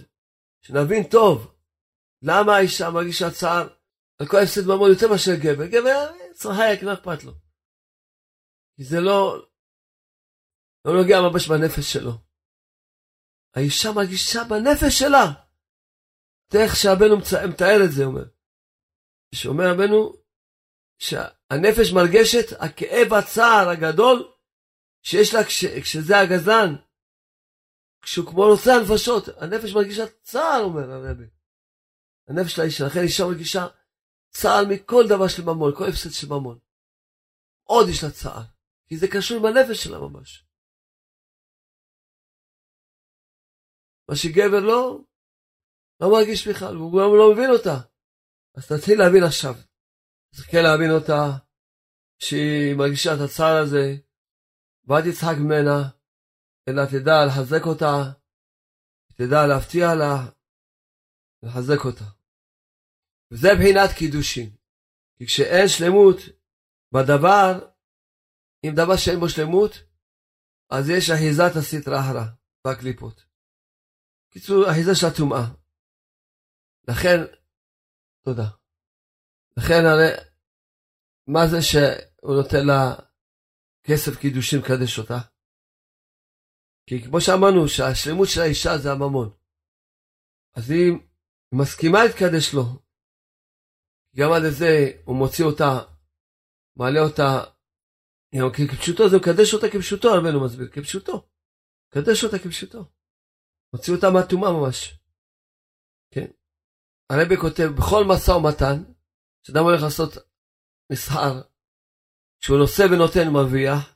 שנבין 0.61 1.03
טוב, 1.03 1.55
למה 2.21 2.55
האישה 2.55 2.89
מרגישה 2.89 3.31
צער 3.31 3.67
על 4.19 4.27
כל 4.27 4.37
הפסד 4.37 4.67
ממון 4.67 4.89
יותר 4.89 5.07
מאשר 5.11 5.35
גבר, 5.35 5.65
גבר 5.65 6.20
צרחק, 6.33 6.83
מה 6.83 6.93
אכפת 6.93 7.23
לו? 7.23 7.33
כי 8.75 8.83
זה 8.83 8.99
לא, 8.99 9.47
לא 10.85 10.93
נוגע 11.01 11.17
ממש 11.21 11.47
בנפש 11.47 11.93
שלו. 11.93 12.11
האישה 13.55 13.89
מרגישה 13.95 14.39
בנפש 14.49 14.99
שלה. 14.99 15.25
תראה 16.51 16.75
שהבנו 16.75 17.17
מתאר 17.49 17.79
את 17.85 17.91
זה, 17.91 18.03
אומר. 18.05 18.25
שאומר 19.35 19.63
רבנו, 19.73 20.13
שהנפש 20.97 21.87
מרגשת 21.93 22.47
הכאב 22.59 23.13
הצער 23.13 23.69
הגדול 23.69 24.33
שיש 25.01 25.33
לה 25.33 25.43
כש, 25.43 25.65
כשזה 25.65 26.19
הגזלן, 26.19 26.75
כשהוא 28.01 28.27
כמו 28.31 28.47
נושא 28.47 28.71
הנפשות, 28.71 29.23
הנפש 29.37 29.73
מרגישה 29.73 30.03
צער, 30.21 30.61
אומר 30.63 30.91
הרבי. 30.91 31.25
הנפש 32.27 32.55
של 32.55 32.61
האישה, 32.61 32.85
לכן 32.85 32.99
אישה 33.03 33.23
מרגישה 33.25 33.67
צער 34.33 34.63
מכל 34.69 35.03
דבר 35.09 35.27
של 35.27 35.43
ממון, 35.43 35.71
כל 35.77 35.83
הפסד 35.89 36.09
של 36.09 36.27
ממון. 36.27 36.59
עוד 37.63 37.89
יש 37.89 38.03
לה 38.03 38.11
צער, 38.11 38.43
כי 38.87 38.97
זה 38.97 39.07
קשור 39.13 39.37
עם 39.37 39.45
הנפש 39.45 39.83
שלה 39.83 39.99
ממש. 39.99 40.45
מה 44.09 44.15
שגבר 44.15 44.59
לא, 44.59 44.99
לא 46.01 46.07
מרגיש 46.11 46.47
בכלל, 46.47 46.75
הוא 46.75 46.91
גם 46.91 47.09
לא 47.19 47.25
מבין 47.33 47.49
אותה. 47.49 47.77
אז 48.57 48.67
תתחיל 48.67 48.99
להבין 48.99 49.23
עכשיו. 49.27 49.53
תזכה 50.31 50.57
להבין 50.61 50.91
אותה, 50.97 51.21
שהיא 52.23 52.75
מרגישה 52.77 53.09
את 53.13 53.21
הצער 53.25 53.55
הזה, 53.63 53.85
ואל 54.87 55.01
תצחק 55.01 55.37
ממנה, 55.43 55.77
אלא 56.67 56.81
תדע 56.91 57.15
לחזק 57.27 57.63
אותה, 57.65 57.93
תדע 59.17 59.47
להפתיע 59.47 59.87
לה, 60.01 60.13
לחזק 61.43 61.85
אותה. 61.85 62.20
וזה 63.31 63.47
בחינת 63.55 63.89
קידושין. 63.97 64.49
כי 65.17 65.25
כשאין 65.25 65.67
שלמות 65.67 66.17
בדבר, 66.93 67.69
אם 68.65 68.71
דבר 68.75 68.97
שאין 68.97 69.19
בו 69.19 69.29
שלמות, 69.29 69.71
אז 70.69 70.89
יש 70.89 71.09
אחיזת 71.09 71.51
הסטרא 71.55 71.99
אחרא 71.99 72.25
והקליפות. 72.65 73.25
קיצור, 74.29 74.71
אחיזה 74.71 74.95
של 74.95 75.07
הטומאה. 75.07 75.45
לכן, 76.87 77.17
תודה. 78.25 78.49
לכן 79.57 79.81
הרי, 79.85 80.11
מה 81.27 81.47
זה 81.51 81.57
שהוא 81.61 82.35
נותן 82.41 82.63
לה 82.67 82.95
כסף 83.83 84.19
קידושין 84.21 84.59
מקדש 84.59 84.99
אותה? 84.99 85.19
כי 86.87 87.01
כמו 87.05 87.21
שאמרנו, 87.21 87.67
שהשלמות 87.67 88.27
של 88.33 88.41
האישה 88.41 88.77
זה 88.77 88.91
הממון. 88.91 89.29
אז 90.55 90.71
היא 90.71 90.93
מסכימה 91.51 91.99
להתקדש 92.03 92.53
לו. 92.53 92.90
גם 94.15 94.31
עד 94.31 94.41
לזה 94.47 94.91
הוא 95.05 95.15
מוציא 95.15 95.45
אותה, 95.45 95.79
מעלה 96.75 96.99
אותה, 96.99 97.43
כפשוטו 98.71 99.09
זה 99.09 99.17
מקדש 99.17 99.53
אותה 99.53 99.67
כפשוטו, 99.73 100.07
רבנו 100.13 100.45
מסביר, 100.45 100.67
כפשוטו. 100.67 101.27
מקדש 101.87 102.23
אותה 102.23 102.39
כפשוטו. 102.39 102.85
מוציא 103.73 103.93
אותה 103.93 104.09
מהטומאה 104.09 104.51
ממש. 104.51 104.99
כן. 106.13 106.27
הרבי 107.09 107.37
כותב, 107.37 107.69
בכל 107.77 108.03
משא 108.07 108.31
ומתן, 108.31 108.83
שאדם 109.47 109.63
הולך 109.63 109.81
לעשות 109.81 110.11
מסחר, 110.91 111.41
שהוא 112.39 112.57
נושא 112.57 112.83
ונותן 112.91 113.27
ומרוויח, 113.27 113.95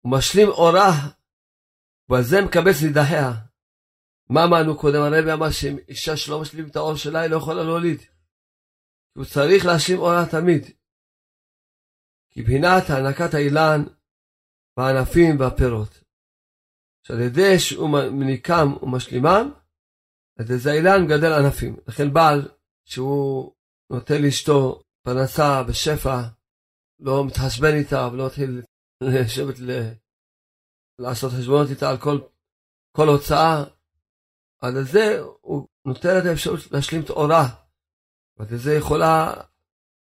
הוא 0.00 0.12
משלים 0.12 0.48
אורה, 0.48 0.90
ועל 2.08 2.22
זה 2.22 2.36
מקבץ 2.46 2.82
נידחיה. 2.82 3.32
מה 4.28 4.44
אמרנו 4.44 4.78
קודם? 4.78 5.00
הרבי 5.02 5.32
אמר 5.32 5.50
שאם 5.50 5.76
אישה 5.88 6.16
שלא 6.16 6.40
משלים 6.40 6.68
את 6.68 6.76
האור 6.76 6.96
שלה, 6.96 7.20
היא 7.20 7.30
לא 7.30 7.36
יכולה 7.36 7.62
להוליד. 7.62 8.00
הוא 9.16 9.24
צריך 9.24 9.66
להשלים 9.66 9.98
אורה 9.98 10.24
תמיד. 10.30 10.62
כי 12.30 12.42
בחינת 12.42 12.82
הענקת 12.90 13.34
האילן 13.34 13.80
והענפים 14.76 15.40
והפירות. 15.40 16.02
שעל 17.06 17.20
ידי 17.20 17.58
שהוא 17.58 17.88
מניקם 17.90 18.66
ומשלימם, 18.82 19.52
על 20.38 20.44
ידי 20.44 20.58
זה 20.58 20.70
האילן 20.70 21.04
מגדל 21.04 21.32
ענפים. 21.32 21.76
לכן 21.88 22.12
בעל 22.12 22.48
שהוא 22.84 23.52
נותן 23.92 24.22
לאשתו 24.22 24.82
פרנסה 25.02 25.62
בשפע, 25.68 26.20
לא 27.00 27.26
מתחשבן 27.26 27.74
איתה 27.74 28.08
ולא 28.12 28.26
מתחיל 28.26 28.62
לשבת 29.02 29.58
ל... 29.58 29.70
לעשות 30.98 31.32
חשבונות 31.32 31.70
איתה 31.70 31.90
על 31.90 31.98
כל, 31.98 32.18
כל 32.96 33.08
הוצאה, 33.08 33.64
על 34.62 34.84
זה 34.84 35.20
הוא 35.40 35.68
נותן 35.86 36.18
את 36.18 36.26
האפשרות 36.26 36.58
להשלים 36.72 37.02
את 37.02 37.10
אורה. 37.10 37.61
ועל 38.48 38.58
זה 38.58 38.74
יכולה, 38.74 39.34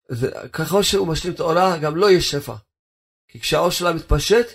זה, 0.09 0.31
ככל 0.53 0.83
שהוא 0.83 1.09
משלים 1.09 1.35
את 1.35 1.41
האורה, 1.41 1.79
גם 1.79 1.97
לא 1.97 2.11
יהיה 2.11 2.21
שפע. 2.21 2.55
כי 3.29 3.41
כשהאור 3.41 3.71
שלה 3.71 3.93
מתפשט, 3.93 4.47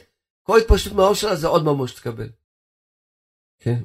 כל 0.44 0.60
התפשטות 0.60 0.94
מהאור 0.94 1.14
שלה 1.14 1.36
זה 1.36 1.48
עוד 1.48 1.66
ממש 1.66 1.92
תקבל. 1.92 2.30
כן? 3.60 3.84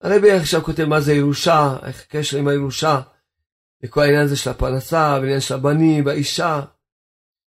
הרבי 0.00 0.30
עכשיו 0.30 0.62
כותב 0.62 0.84
מה 0.84 1.00
זה 1.00 1.12
ירושה, 1.12 1.76
איך 1.86 2.02
הקשר 2.02 2.38
עם 2.38 2.48
הירושה. 2.48 3.00
לכל 3.82 4.00
העניין 4.00 4.24
הזה 4.24 4.36
של 4.36 4.50
הפרנסה, 4.50 5.18
ועניין 5.20 5.40
של 5.40 5.54
הבנים, 5.54 6.06
והאישה. 6.06 6.60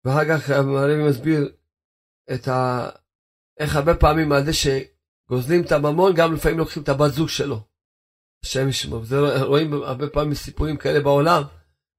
ואחר 0.06 0.26
כך 0.30 0.50
הרבי 0.50 1.10
מסביר 1.10 1.56
את 2.34 2.48
איך 3.60 3.76
הרבה 3.76 3.96
פעמים 3.96 4.32
על 4.32 4.46
זה 4.46 4.52
שגוזלים 4.54 5.62
את 5.66 5.72
הממון, 5.72 6.14
גם 6.16 6.34
לפעמים 6.34 6.58
לוקחים 6.58 6.84
את 6.84 6.90
הבת 6.90 7.12
זוג 7.14 7.30
שלו. 7.30 7.75
השם 8.46 8.70
ישמור. 8.70 9.04
רואים 9.42 9.74
הרבה 9.74 10.10
פעמים 10.10 10.34
סיפורים 10.34 10.78
כאלה 10.78 11.00
בעולם. 11.00 11.42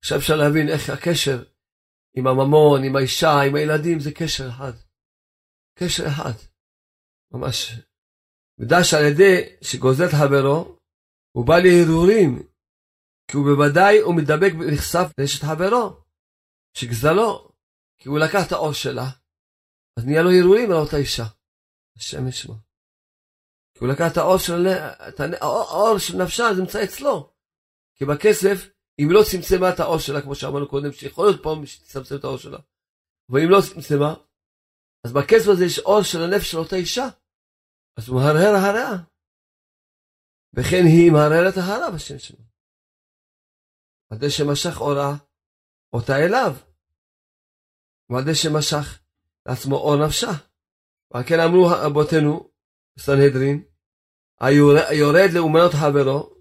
עכשיו 0.03 0.19
אפשר 0.19 0.37
להבין 0.37 0.69
איך 0.69 0.91
הקשר 0.91 1.45
עם 2.17 2.27
הממון, 2.27 2.85
עם 2.85 2.97
האישה, 2.97 3.41
עם 3.41 3.55
הילדים, 3.55 4.01
זה 4.01 4.13
קשר 4.13 4.49
אחד. 4.49 4.73
קשר 5.79 6.07
אחד. 6.07 6.33
ממש. 7.33 7.73
ודע 8.59 8.85
שעל 8.85 9.05
ידי 9.05 9.57
שגוזל 9.63 10.05
את 10.05 10.11
חברו, 10.21 10.79
הוא 11.37 11.47
בא 11.47 11.55
להרהורים, 11.59 12.43
כי 13.31 13.37
הוא 13.37 13.45
בוודאי 13.47 13.99
הוא 13.99 14.15
מדבק 14.15 14.53
ונחשף 14.61 15.07
לאשת 15.19 15.43
חברו, 15.43 16.01
שגזלו, 16.77 17.53
כי 17.99 18.09
הוא 18.09 18.19
לקח 18.19 18.47
את 18.47 18.53
האור 18.53 18.73
שלה, 18.73 19.09
אז 19.99 20.05
נהיה 20.05 20.23
לו 20.23 20.31
הרהורים 20.31 20.71
על 20.71 20.77
אותה 20.77 20.97
אישה. 20.97 21.27
השם 21.97 22.29
ישמע. 22.29 22.66
כי 23.79 23.85
הוא 23.85 23.93
לקח 23.93 24.13
את 24.13 24.17
האור 24.17 24.39
של, 24.39 24.67
את 25.09 25.21
האור 25.41 25.99
של 25.99 26.17
נפשה, 26.17 26.55
זה 26.55 26.61
נמצא 26.61 26.85
אצלו. 26.85 27.33
כי 27.95 28.05
בכסף, 28.05 28.69
אם 28.99 29.09
לא 29.11 29.23
צמצמה 29.31 29.71
את 29.75 29.81
האור 29.81 29.99
שלה, 29.99 30.23
כמו 30.23 30.35
שאמרנו 30.35 30.69
קודם, 30.69 30.93
שיכול 30.93 31.27
להיות 31.27 31.43
פעם 31.43 31.67
שתצמצם 31.67 32.15
את 32.17 32.25
האור 32.25 32.39
שלה, 32.39 32.59
ואם 33.29 33.49
לא 33.51 33.59
צמצמה, 33.61 34.15
אז 35.05 35.13
בכסף 35.13 35.49
הזה 35.49 35.65
יש 35.65 35.79
אור 35.79 36.03
של 36.03 36.19
הנפש 36.23 36.51
של 36.51 36.59
אותה 36.59 36.77
אישה. 36.77 37.09
אז 37.97 38.09
הוא 38.09 38.21
מהרהר 38.21 38.55
הרעה. 38.55 38.97
וכן 40.55 40.85
היא 40.87 41.13
מהרהרת 41.13 41.57
ההרה 41.57 41.91
בשם 41.91 42.19
שלו. 42.19 42.45
על 44.11 44.19
זה 44.19 44.31
שמשך 44.31 44.81
אורה 44.81 45.17
אותה 45.93 46.17
אליו. 46.25 46.53
ועל 48.11 48.25
זה 48.25 48.35
שמשך 48.35 49.03
לעצמו 49.47 49.77
אור 49.77 50.07
נפשה. 50.07 50.33
ועל 51.11 51.25
כן 51.29 51.41
אמרו 51.41 51.71
אבותינו 51.87 52.56
בסנהדרין, 52.97 53.65
היורד 54.91 55.31
לאומנות 55.35 55.73
חברו, 55.73 56.37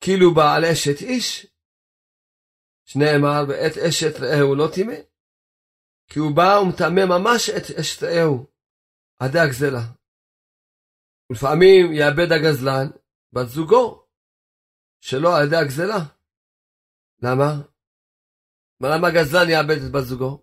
כאילו 0.00 0.34
בעל 0.34 0.64
אשת 0.64 1.00
איש, 1.00 1.46
שנאמר, 2.84 3.40
ואת 3.48 3.76
אשת 3.88 4.20
רעהו 4.20 4.54
לא 4.54 4.66
טימא, 4.74 4.94
כי 6.10 6.18
הוא 6.18 6.36
בא 6.36 6.60
ומטמא 6.62 7.04
ממש 7.04 7.50
את 7.50 7.78
אשת 7.80 8.02
רעהו, 8.02 8.46
עדי 9.18 9.38
הגזלה. 9.38 9.84
ולפעמים 11.30 11.92
יאבד 11.92 12.32
הגזלן 12.32 12.86
בת 13.32 13.48
זוגו, 13.48 14.06
שלא 15.00 15.36
על 15.36 15.46
ידי 15.46 15.56
הגזלה. 15.56 16.00
למה? 17.22 17.50
למה 18.82 19.08
הגזלן 19.08 19.50
יאבד 19.50 19.78
את 19.86 19.92
בת 19.92 20.04
זוגו? 20.04 20.42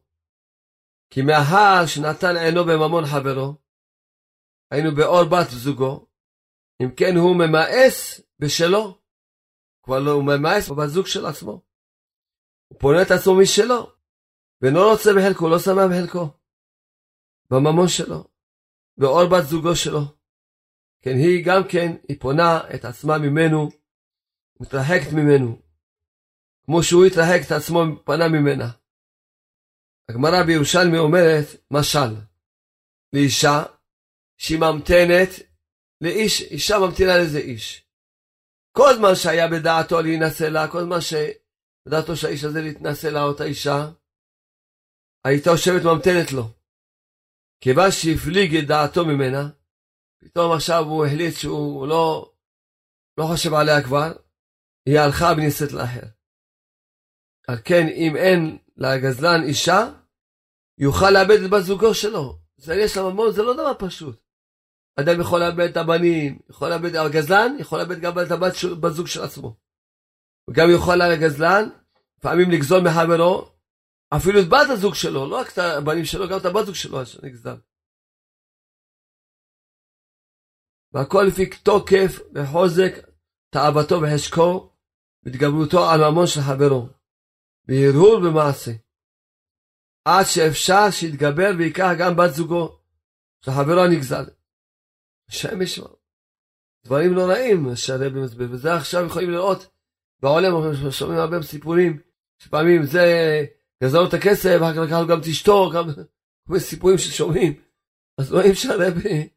כי 1.09 1.21
מאחר 1.21 1.85
שנתן 1.85 2.35
עינו 2.37 2.63
בממון 2.65 3.03
חברו, 3.05 3.66
היינו 4.71 4.95
באור 4.95 5.23
בת 5.23 5.49
זוגו, 5.49 6.07
אם 6.81 6.89
כן 6.97 7.15
הוא 7.15 7.35
ממאס 7.35 8.21
בשלו, 8.39 9.01
כבר 9.83 9.99
לא, 9.99 10.11
הוא 10.11 10.23
ממאס 10.23 10.69
בבת 10.69 10.89
זוג 10.89 11.05
של 11.07 11.25
עצמו. 11.25 11.61
הוא 12.67 12.79
פונה 12.79 13.01
את 13.01 13.11
עצמו 13.11 13.33
משלו, 13.41 13.91
ואינו 14.61 14.79
רוצה 14.79 15.09
בחלקו, 15.17 15.49
לא 15.49 15.59
שמח 15.59 15.85
בחלקו, 15.91 16.25
בממון 17.51 17.87
שלו, 17.87 18.27
באור 18.97 19.25
בת 19.31 19.43
זוגו 19.49 19.75
שלו. 19.75 20.01
כן, 21.01 21.15
היא 21.15 21.45
גם 21.45 21.61
כן, 21.71 21.89
היא 22.09 22.19
פונה 22.19 22.59
את 22.75 22.85
עצמה 22.85 23.17
ממנו, 23.17 23.69
מתרחקת 24.59 25.13
ממנו, 25.13 25.61
כמו 26.65 26.83
שהוא 26.83 27.05
התרחק 27.05 27.41
את 27.45 27.51
עצמו, 27.51 27.79
פנה 28.05 28.27
ממנה. 28.27 28.69
הגמרא 30.09 30.43
בירושלמי 30.45 30.97
אומרת, 30.97 31.47
משל, 31.71 32.11
לאישה 33.13 33.63
שהיא 34.37 34.59
ממתנת 34.59 35.29
לאיש, 36.01 36.41
אישה 36.41 36.75
ממתינה 36.79 37.17
לאיזה 37.17 37.39
איש. 37.39 37.87
כל 38.77 38.95
זמן 38.95 39.15
שהיה 39.15 39.47
בדעתו 39.47 40.01
להינשא 40.01 40.43
לה, 40.43 40.71
כל 40.71 40.83
זמן 40.83 41.01
שבדעתו 41.01 42.15
שהאיש 42.15 42.43
הזה 42.43 42.61
להתנשא 42.61 43.07
לה, 43.07 43.23
אותה 43.23 43.43
אישה, 43.43 43.91
הייתה 45.25 45.49
יושבת 45.49 45.83
ממתנת 45.83 46.31
לו. 46.31 46.43
כיוון 47.61 47.91
שהפליג 47.91 48.55
את 48.55 48.67
דעתו 48.67 49.05
ממנה, 49.05 49.49
פתאום 50.19 50.51
עכשיו 50.55 50.83
הוא 50.83 51.05
החליט 51.05 51.35
שהוא 51.35 51.87
לא, 51.87 52.33
לא 53.17 53.25
חושב 53.31 53.53
עליה 53.53 53.83
כבר, 53.83 54.11
היא 54.85 54.99
הלכה 54.99 55.33
ונישאת 55.37 55.71
לאחר. 55.71 56.07
על 57.47 57.57
כן, 57.65 57.87
אם 57.87 58.15
אין 58.15 58.57
לגזלן 58.77 59.43
אישה, 59.47 59.79
יוכל 60.77 61.09
לאבד 61.11 61.43
את 61.43 61.49
בת 61.49 61.63
זוגו 61.63 61.93
שלו. 61.93 62.39
זה 62.57 62.75
יש 62.75 62.97
לה 62.97 63.03
ממון, 63.03 63.31
זה 63.31 63.43
לא 63.43 63.53
דבר 63.53 63.87
פשוט. 63.87 64.26
אדם 64.99 65.21
יכול 65.21 65.39
לאבד 65.39 65.69
את 65.71 65.77
הבנים, 65.77 66.39
יכול 66.49 66.69
לאבד, 66.69 66.95
הגזלן 66.95 67.57
יכול 67.59 67.79
לאבד 67.79 67.99
גם 67.99 68.11
את 68.19 68.31
הבת 68.31 68.55
של, 68.55 68.73
בת 68.73 68.91
זוג 68.91 69.07
של 69.07 69.23
עצמו. 69.23 69.55
וגם 70.49 70.67
יכול 70.75 71.01
הגזלן, 71.01 71.69
לפעמים 72.19 72.51
לגזול 72.51 72.81
מחברו, 72.81 73.51
אפילו 74.15 74.39
את 74.39 74.49
בת 74.49 74.69
הזוג 74.69 74.93
שלו, 74.93 75.29
לא 75.29 75.35
רק 75.35 75.53
את 75.53 75.57
הבנים 75.57 76.05
שלו, 76.05 76.29
גם 76.29 76.37
את 76.39 76.45
הבת 76.45 76.65
זוג 76.65 76.75
שלו 76.75 77.05
שנגזל. 77.05 77.55
והכל 80.93 81.23
לפי 81.27 81.49
תוקף 81.63 82.19
וחוזק 82.35 82.93
תאוותו 83.49 83.95
וחשקו 84.01 84.73
והתגברותו 85.23 85.89
על 85.89 86.11
ממון 86.11 86.27
של 86.27 86.41
חברו. 86.41 86.87
בהרהור 87.65 88.19
במעשה. 88.19 88.71
עד 90.05 90.25
שאפשר 90.25 90.91
שיתגבר 90.91 91.49
ויקח 91.57 91.89
גם 91.99 92.15
בת 92.15 92.33
זוגו 92.33 92.79
של 93.45 93.51
חברו 93.51 93.83
הנגזל. 93.83 94.36
השם 95.29 95.61
ישמע. 95.61 95.87
דברים 96.85 97.13
נוראים 97.13 97.65
לא 97.65 97.75
שהרבי 97.75 98.19
מסביר, 98.19 98.47
וזה 98.51 98.73
עכשיו 98.73 99.05
יכולים 99.05 99.31
לראות 99.31 99.67
בעולם, 100.19 100.53
שומעים 100.91 101.19
הרבה 101.19 101.41
סיפורים, 101.41 102.01
שפעמים 102.37 102.83
זה 102.83 103.05
גזר 103.83 104.07
את 104.07 104.13
הכסף, 104.13 104.57
אחר 104.57 104.87
כך 104.87 105.09
גם 105.09 105.19
את 105.19 105.25
אשתו, 105.25 105.71
גם 105.75 105.85
סיפורים 106.59 106.97
ששומעים. 106.97 107.61
אז 108.17 108.33
רואים 108.33 108.53
שהרבי 108.53 109.29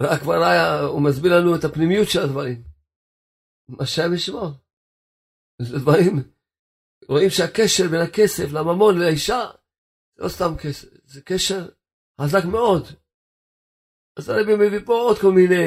רק 0.00 0.20
כבר 0.20 0.44
היה, 0.44 0.80
הוא 0.80 1.02
מסביר 1.02 1.36
לנו 1.36 1.56
את 1.56 1.64
הפנימיות 1.64 2.08
של 2.08 2.20
הדברים. 2.20 2.62
השם 3.80 4.14
ישמור. 4.14 4.50
זה 5.62 5.78
דברים 5.78 6.22
רואים 7.08 7.30
שהקשר 7.30 7.88
בין 7.90 8.00
הכסף 8.00 8.52
לממון 8.52 8.98
לאישה 8.98 9.40
לא 10.16 10.28
סתם 10.28 10.54
קשר, 10.58 10.88
זה 11.04 11.22
קשר 11.22 11.68
חזק 12.20 12.44
מאוד. 12.44 12.86
אז 14.18 14.28
הרבי 14.28 14.54
מביא 14.54 14.86
פה 14.86 14.92
עוד 14.92 15.18
כל 15.18 15.32
מיני 15.32 15.66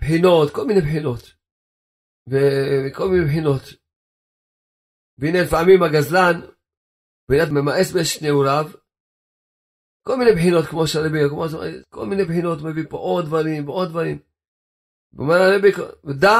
בחינות, 0.00 0.54
כל 0.54 0.66
מיני 0.66 0.80
בחינות. 0.80 1.22
וכל 2.30 3.08
מיני 3.08 3.24
בחינות. 3.24 3.62
והנה 5.18 5.42
לפעמים 5.42 5.82
הגזלן, 5.82 6.40
ביד 7.28 7.48
ממאס 7.50 7.92
בשני 7.92 8.28
נעוריו, 8.28 8.66
כל 10.06 10.16
מיני 10.18 10.32
בחינות 10.32 10.64
כמו 10.70 10.86
שהרבי, 10.86 11.18
כל 11.88 12.06
מיני 12.06 12.24
בחינות, 12.24 12.58
מביא 12.62 12.84
פה 12.90 12.96
עוד 12.96 13.24
דברים 13.24 13.68
ועוד 13.68 13.88
דברים. 13.88 14.18
ואומר 15.12 15.34
הרבי, 15.34 15.72
דע 16.20 16.38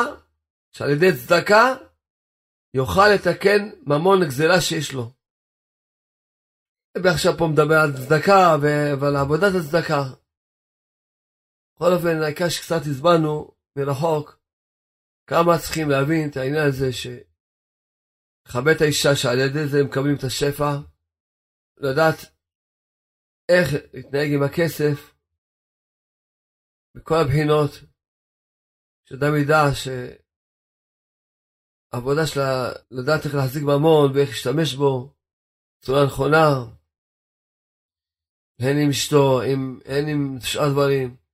שעל 0.72 0.90
ידי 0.90 1.10
צדקה 1.16 1.74
יוכל 2.74 3.08
לתקן 3.14 3.70
ממון 3.86 4.18
גזלה 4.24 4.60
שיש 4.60 4.92
לו. 4.92 5.12
ועכשיו 7.02 7.32
פה 7.38 7.46
מדבר 7.52 7.78
על 7.84 7.92
צדקה 7.92 8.56
ועל 9.00 9.16
עבודת 9.16 9.52
הצדקה. 9.58 10.25
בכל 11.76 11.92
אופן, 11.92 12.22
העיקר 12.22 12.48
שקצת 12.48 12.82
הסברנו 12.90 13.56
מרחוק 13.76 14.40
כמה 15.26 15.58
צריכים 15.62 15.90
להבין 15.90 16.30
את 16.30 16.36
העניין 16.36 16.68
הזה 16.68 16.92
שכבד 16.92 18.74
את 18.76 18.80
האישה 18.80 19.16
שעל 19.16 19.38
ידי 19.38 19.68
זה 19.70 19.78
הם 19.80 19.86
מקבלים 19.86 20.16
את 20.18 20.24
השפע, 20.24 20.70
לדעת 21.76 22.18
איך 23.48 23.68
להתנהג 23.94 24.28
עם 24.34 24.42
הכסף 24.42 25.14
בכל 26.94 27.14
הבחינות, 27.24 27.70
שאדם 29.04 29.32
ידע 29.42 29.74
ש... 29.74 29.88
העבודה 31.92 32.26
שלה 32.26 32.72
לדעת 32.90 33.24
איך 33.24 33.34
להחזיק 33.34 33.62
ממון 33.62 34.12
ואיך 34.14 34.28
להשתמש 34.28 34.74
בו 34.74 35.14
בצורה 35.78 36.06
נכונה, 36.06 36.46
הן 38.60 38.76
עם 38.82 38.90
אשתו, 38.90 39.42
הן 39.84 40.08
עם 40.08 40.40
שאר 40.40 40.68
דברים, 40.72 41.25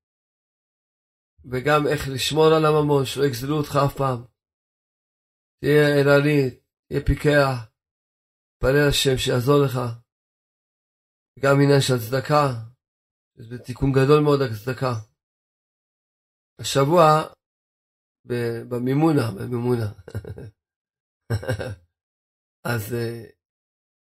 וגם 1.51 1.86
איך 1.86 2.01
לשמור 2.14 2.47
על 2.57 2.64
הממון, 2.64 3.05
שלא 3.05 3.24
יגזלו 3.24 3.57
אותך 3.59 3.74
אף 3.86 3.95
פעם. 3.97 4.20
תהיה 5.61 5.86
ערני, 5.99 6.40
תהיה 6.86 7.01
פיקח, 7.07 7.53
תפלל 8.59 8.88
השם 8.88 9.16
שיעזור 9.18 9.59
לך. 9.64 9.74
גם 11.43 11.55
עניין 11.62 11.80
של 11.80 11.99
צדקה, 12.05 12.45
זה 13.49 13.59
תיקון 13.66 13.90
גדול 13.93 14.20
מאוד 14.24 14.40
הצדקה. 14.40 14.93
השבוע 16.61 17.03
במימונה, 18.70 19.26
במימונה. 19.36 19.88
אז 22.72 22.95
אה, 22.95 23.24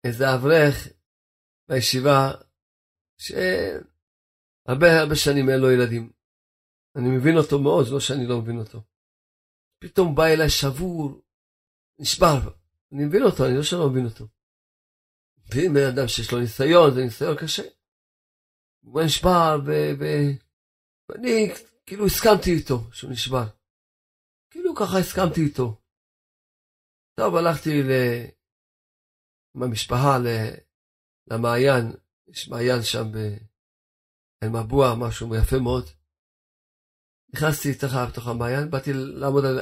איזה 0.05 0.25
אברך 0.35 0.75
בישיבה, 1.69 2.33
ש... 3.21 3.33
הרבה 4.69 4.87
הרבה 5.01 5.15
שנים 5.17 5.49
אין 5.49 5.61
לו 5.61 5.71
ילדים. 5.71 6.16
אני 6.97 7.09
מבין 7.17 7.37
אותו 7.37 7.59
מאוד, 7.59 7.87
לא 7.93 8.01
שאני 8.01 8.27
לא 8.27 8.41
מבין 8.41 8.59
אותו. 8.59 8.83
פתאום 9.79 10.15
בא 10.15 10.25
אליי 10.25 10.51
שבור, 10.51 11.23
נשבר. 11.99 12.39
אני 12.93 13.05
מבין 13.05 13.23
אותו, 13.23 13.47
אני 13.47 13.57
לא 13.57 13.63
שלא 13.63 13.91
מבין 13.91 14.05
אותו. 14.05 14.25
ואם 15.49 15.75
בן 15.75 15.87
אדם 15.93 16.09
שיש 16.09 16.33
לו 16.33 16.41
ניסיון, 16.41 16.95
זה 16.95 17.01
ניסיון 17.05 17.37
קשה. 17.43 17.63
הוא 18.85 19.03
נשבר, 19.03 19.57
ואני 21.09 21.49
כאילו 21.87 22.07
הסכמתי 22.07 22.51
איתו 22.51 22.93
שהוא 22.93 23.11
נשבר. 23.11 23.47
כאילו 24.51 24.75
ככה 24.75 24.99
הסכמתי 24.99 25.41
איתו. 25.41 25.81
טוב, 27.21 27.35
הלכתי 27.37 27.83
ל... 27.83 27.91
עם 29.55 29.63
המשפחה 29.63 30.19
למעיין, 31.31 31.85
יש 32.29 32.49
מעיין 32.49 32.83
שם 32.83 33.05
באל-מבוע, 33.13 34.87
משהו 34.99 35.35
יפה 35.35 35.57
מאוד. 35.59 35.85
נכנסתי 37.37 37.79
ככה 37.79 38.07
בתוך 38.07 38.27
המעיין, 38.29 38.71
באתי 38.71 38.93
לעמוד 38.93 39.45
על 39.45 39.61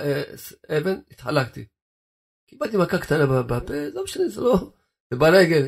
אבן, 0.79 1.01
התחלקתי. 1.11 1.67
קיבלתי 2.49 2.77
מכה 2.77 2.99
קטנה 2.99 3.43
בפה, 3.43 3.75
לא 3.95 4.05
משנה, 4.05 4.29
זה 4.29 4.41
לא, 4.41 4.73
זה 5.11 5.19
ברגל. 5.19 5.65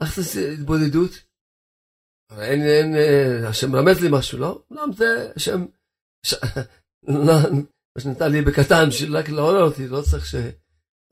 איך 0.00 0.20
זה 0.20 0.52
התבודדות? 0.52 1.10
אין, 2.30 2.60
אין, 2.60 2.94
אה, 2.94 3.48
השם 3.48 3.72
מרמז 3.72 4.00
לי 4.00 4.08
משהו, 4.12 4.38
לא? 4.38 4.64
לא, 4.70 4.84
זה 4.96 5.32
השם, 5.36 5.60
לא, 7.02 7.34
מה 7.96 8.02
שנתן 8.02 8.32
לי 8.32 8.42
בקטן, 8.42 8.88
בשביל 8.88 9.16
רק 9.16 9.28
לעורר 9.28 9.62
אותי, 9.62 9.88
לא 9.88 10.02
צריך 10.10 10.26
ש... 10.26 10.34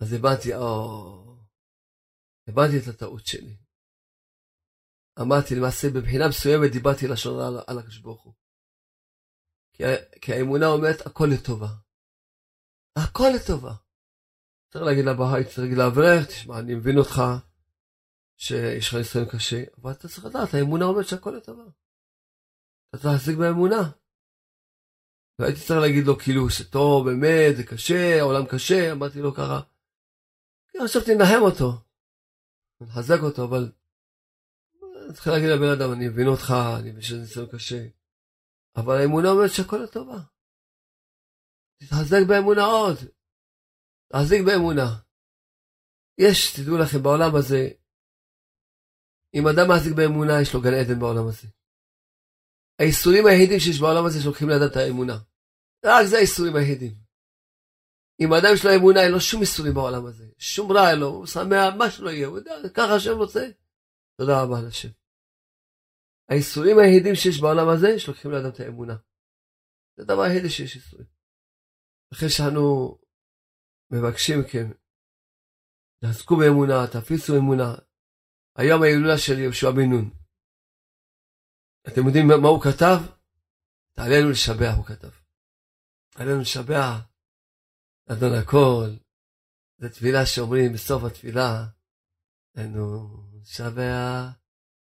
אז 0.01 0.13
הבנתי, 0.13 0.55
או... 0.55 1.37
הבנתי 2.49 2.79
את 2.79 2.89
הטעות 2.89 3.27
שלי. 3.27 3.57
אמרתי, 5.21 5.55
למעשה, 5.55 5.89
מבחינה 5.95 6.29
מסוימת 6.29 6.73
דיברתי 6.73 7.09
לשון 7.09 7.57
על 7.67 7.79
הקדוש 7.79 7.99
ברוך 7.99 8.23
הוא. 8.23 8.44
כי, 10.21 10.33
האמונה 10.33 10.67
אומרת, 10.67 11.07
הכל 11.07 11.27
לטובה. 11.35 11.69
הכל 12.97 13.29
לטובה. 13.37 13.75
צריך 14.73 14.85
להגיד 14.85 15.05
לבית, 15.05 15.47
צריך 15.47 15.59
להגיד 15.59 15.79
לאברך, 15.79 16.27
תשמע, 16.29 16.59
אני 16.59 16.75
מבין 16.75 16.99
אותך, 16.99 17.23
שיש 18.37 18.89
לך 18.89 18.95
ניסיון 18.95 19.25
קשה, 19.29 19.65
אבל 19.79 19.93
אתה 19.93 20.09
צריך 20.09 20.25
לדעת, 20.25 20.55
האמונה 20.55 20.85
אומרת 20.85 21.09
שהכל 21.09 21.31
לטובה. 21.31 21.63
אתה 22.89 22.99
צריך 22.99 23.15
להשיג 23.15 23.39
באמונה. 23.39 23.91
והייתי 25.39 25.61
צריך 25.61 25.81
להגיד 25.81 26.07
לו 26.07 26.19
כאילו 26.19 26.51
שטוב, 26.51 27.07
באמת, 27.11 27.57
זה 27.57 27.65
קשה, 27.67 28.21
העולם 28.21 28.47
קשה, 28.47 28.93
אמרתי 28.93 29.19
לו 29.19 29.35
ככה. 29.35 29.61
חשבתי 30.85 31.15
לנחם 31.15 31.43
אותו, 31.43 31.73
לחזק 32.81 33.19
אותו, 33.23 33.45
אבל 33.45 33.73
צריך 35.15 35.27
להגיד 35.27 35.49
לבן 35.49 35.71
אדם, 35.79 35.93
אני 35.93 36.09
מבין 36.09 36.27
אותך, 36.27 36.55
אני 36.81 36.91
מבין 36.91 37.03
שזה 37.03 37.21
ניסיון 37.21 37.47
קשה, 37.47 37.87
אבל 38.77 39.01
האמונה 39.01 39.29
אומרת 39.29 39.51
שהכל 39.51 39.77
לטובה. 39.77 40.19
תתחזק 41.79 42.21
באמונה 42.29 42.65
עוד, 42.65 42.97
תחזיק 44.13 44.43
באמונה. 44.47 44.89
יש, 46.19 46.61
תדעו 46.61 46.79
לכם, 46.79 47.03
בעולם 47.03 47.37
הזה, 47.37 47.69
אם 49.35 49.49
אדם 49.49 49.71
מחזיק 49.71 49.93
באמונה, 49.97 50.41
יש 50.43 50.55
לו 50.55 50.61
גן 50.61 50.75
עדן 50.75 50.99
בעולם 51.01 51.29
הזה. 51.29 51.49
האיסורים 52.79 53.27
היחידים 53.27 53.61
שיש 53.61 53.81
בעולם 53.81 54.07
הזה 54.07 54.23
שלוקחים 54.23 54.49
לאדם 54.49 54.67
את 54.71 54.77
האמונה. 54.77 55.19
רק 55.85 56.07
זה 56.07 56.17
האיסורים 56.17 56.57
היחידים. 56.57 56.95
אם 58.21 58.33
האדם 58.33 58.49
יש 58.55 58.65
לו 58.65 58.75
אמונה, 58.75 59.03
אין 59.03 59.13
לו 59.13 59.21
שום 59.21 59.41
איסורים 59.41 59.75
בעולם 59.75 60.07
הזה. 60.07 60.27
שום 60.39 60.73
רע 60.73 60.91
אין 60.91 60.99
לו, 60.99 61.07
הוא 61.07 61.27
שמח, 61.27 61.75
מה 61.79 61.91
שלא 61.91 62.11
יהיה, 62.11 62.27
הוא 62.27 62.39
יודע, 62.39 62.55
ככה 62.75 62.95
השם 62.95 63.17
רוצה. 63.17 63.51
תודה 64.17 64.43
רבה 64.43 64.63
לשם. 64.63 64.89
האיסורים 66.29 66.77
היחידים 66.79 67.15
שיש 67.15 67.41
בעולם 67.41 67.69
הזה, 67.69 67.99
שלוקחים 67.99 68.31
לאדם 68.31 68.51
את 68.55 68.61
האמונה. 68.61 68.97
זה 69.97 70.03
הדבר 70.03 70.23
היחידי 70.23 70.51
שיש 70.51 70.77
איסורים. 70.77 71.07
אחרי 72.13 72.29
שאנו 72.31 72.99
מבקשים 73.91 74.41
מכם, 74.41 74.67
תעסקו 76.01 76.37
באמונה, 76.37 76.87
תפיסו 76.93 77.37
אמונה. 77.37 77.75
היום 78.57 78.83
ההילולה 78.83 79.19
של 79.19 79.39
יהושע 79.39 79.71
בן 79.71 79.91
נון. 79.91 80.11
אתם 81.89 82.07
יודעים 82.07 82.27
מה 82.43 82.49
הוא 82.49 82.63
כתב? 82.63 82.99
תעלינו 83.97 84.31
לשבח, 84.31 84.75
הוא 84.77 84.87
כתב. 84.87 85.11
עלינו 86.15 86.41
לשבח, 86.41 87.01
אדון 88.13 88.35
הכל. 88.43 88.89
זו 89.79 89.89
תפילה 89.89 90.27
שאומרים 90.27 90.73
בסוף 90.73 91.05
התפילה, 91.05 91.67
עלינו 92.57 93.09
לשבח, 93.41 94.44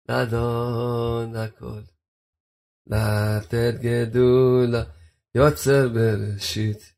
לאדון 0.09 1.37
הכל. 1.37 1.81
לתת 2.87 3.75
גדולה, 3.81 4.83
יוצר 5.35 5.89
בראשית, 5.89 6.93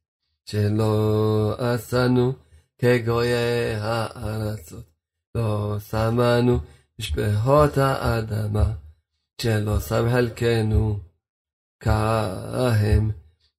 שלא 0.44 1.54
עשנו 1.59 2.32
כגויי 2.78 3.74
הארצות. 3.74 4.84
לא 5.34 5.76
שמנו 5.90 6.59
משפחות 6.98 7.78
האדמה. 7.78 8.72
שלא 9.42 9.80
שם 9.80 10.09
חלקנו 10.11 11.00
כהם 11.80 13.11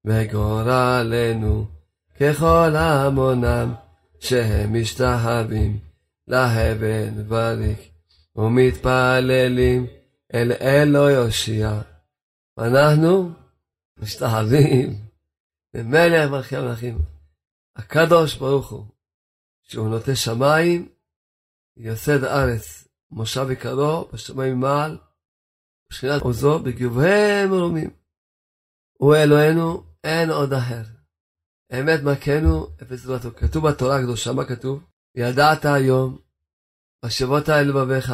וגורלנו 0.04 1.66
ככל 2.20 2.76
המונם 2.76 3.74
שהם 4.20 4.80
משתחווים 4.80 5.78
להבן 6.28 7.24
וריק 7.28 7.87
ומתפללים 8.38 9.86
אל 10.34 10.52
אלו 10.52 11.08
יושיע. 11.08 11.80
אנחנו 12.58 13.30
משתחווים 13.98 15.08
למלך 15.74 16.30
מלכי 16.30 16.56
המלכים. 16.56 16.98
הקדוש 17.76 18.36
ברוך 18.36 18.70
הוא, 18.70 18.86
שהוא 19.62 19.88
נוטה 19.88 20.16
שמיים, 20.16 20.88
יסד 21.76 22.24
ארץ, 22.24 22.88
מושב 23.10 23.50
יקרו 23.50 24.08
בשמיים 24.12 24.60
מעל, 24.60 24.98
בשכינת 25.90 26.22
עוזו 26.22 26.58
בגבוהי 26.58 27.46
מרומים. 27.46 27.90
הוא 28.98 29.14
אלוהינו, 29.16 29.82
אין 30.04 30.30
עוד 30.30 30.52
אחר. 30.52 30.82
אמת 31.72 32.00
מכנו, 32.02 32.66
אפס 32.82 33.00
זולתו. 33.00 33.30
כתוב 33.36 33.68
בתורה 33.68 33.98
הקדושה, 33.98 34.32
מה 34.32 34.44
כתוב? 34.44 34.84
ידעת 35.16 35.64
היום, 35.64 36.27
בשבות 37.04 37.48
אל 37.48 37.62
לבביך, 37.62 38.12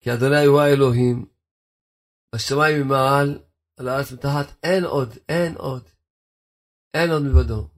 כי 0.00 0.12
אדוני 0.12 0.44
הוא 0.44 0.60
האלוהים, 0.60 1.24
בשמיים 2.34 2.86
ממעל, 2.86 3.38
על 3.76 3.88
הארץ 3.88 4.12
מתחת, 4.12 4.46
אין 4.62 4.84
עוד, 4.84 5.14
אין 5.28 5.54
עוד, 5.56 5.82
אין 6.94 7.10
עוד 7.10 7.22
מלבדו. 7.22 7.68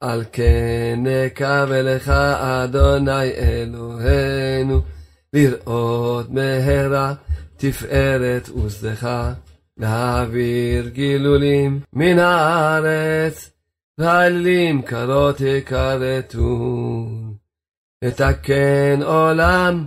על 0.00 0.24
כן 0.32 0.98
נקווה 1.02 1.82
לך, 1.82 2.08
אדוני 2.08 3.30
אלוהינו, 3.30 4.82
לראות 5.32 6.30
מהרה 6.30 7.14
תפארת 7.56 8.48
ושדך, 8.48 9.32
להעביר 9.76 10.88
גילולים 10.88 11.80
מן 11.92 12.18
הארץ, 12.18 13.50
והאלים 13.98 14.82
קרות 14.82 15.40
יכרתון. 15.40 17.23
לתקן 18.04 19.02
עולם 19.02 19.84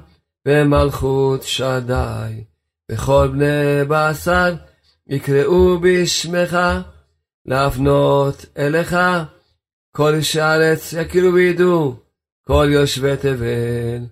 במלכות 0.47 1.43
שדי, 1.43 2.43
וכל 2.91 3.27
בני 3.31 3.85
בשר 3.87 4.55
יקראו 5.07 5.79
בשמך, 5.79 6.57
להפנות 7.45 8.45
אליך, 8.57 8.95
כל 9.95 10.13
איש 10.13 10.35
הארץ 10.35 10.93
יכירו 10.93 11.33
וידעו, 11.33 11.95
כל 12.47 12.67
יושבי 12.71 13.17
תבל, 13.17 14.05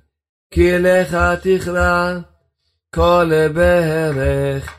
כי 0.51 0.76
אליך 0.76 1.18
תכרע. 1.41 2.20
כל 2.95 3.32
ברך 3.53 4.74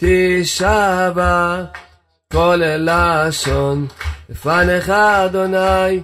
תשבע, 0.00 1.64
כל 2.32 2.60
לשון 2.62 3.86
לפניך 4.28 4.90
אדוני 4.90 6.02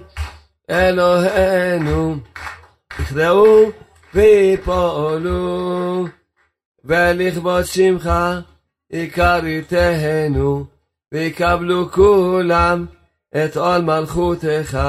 אלוהינו, 0.69 2.15
יכרעו 2.99 3.71
ויפולו, 4.13 6.07
ולכבוד 6.83 7.65
שמך 7.65 8.09
יכריתנו, 8.91 10.65
ויקבלו 11.13 11.91
כולם 11.91 12.85
את 13.35 13.57
עול 13.57 13.81
מלכותך, 13.81 14.79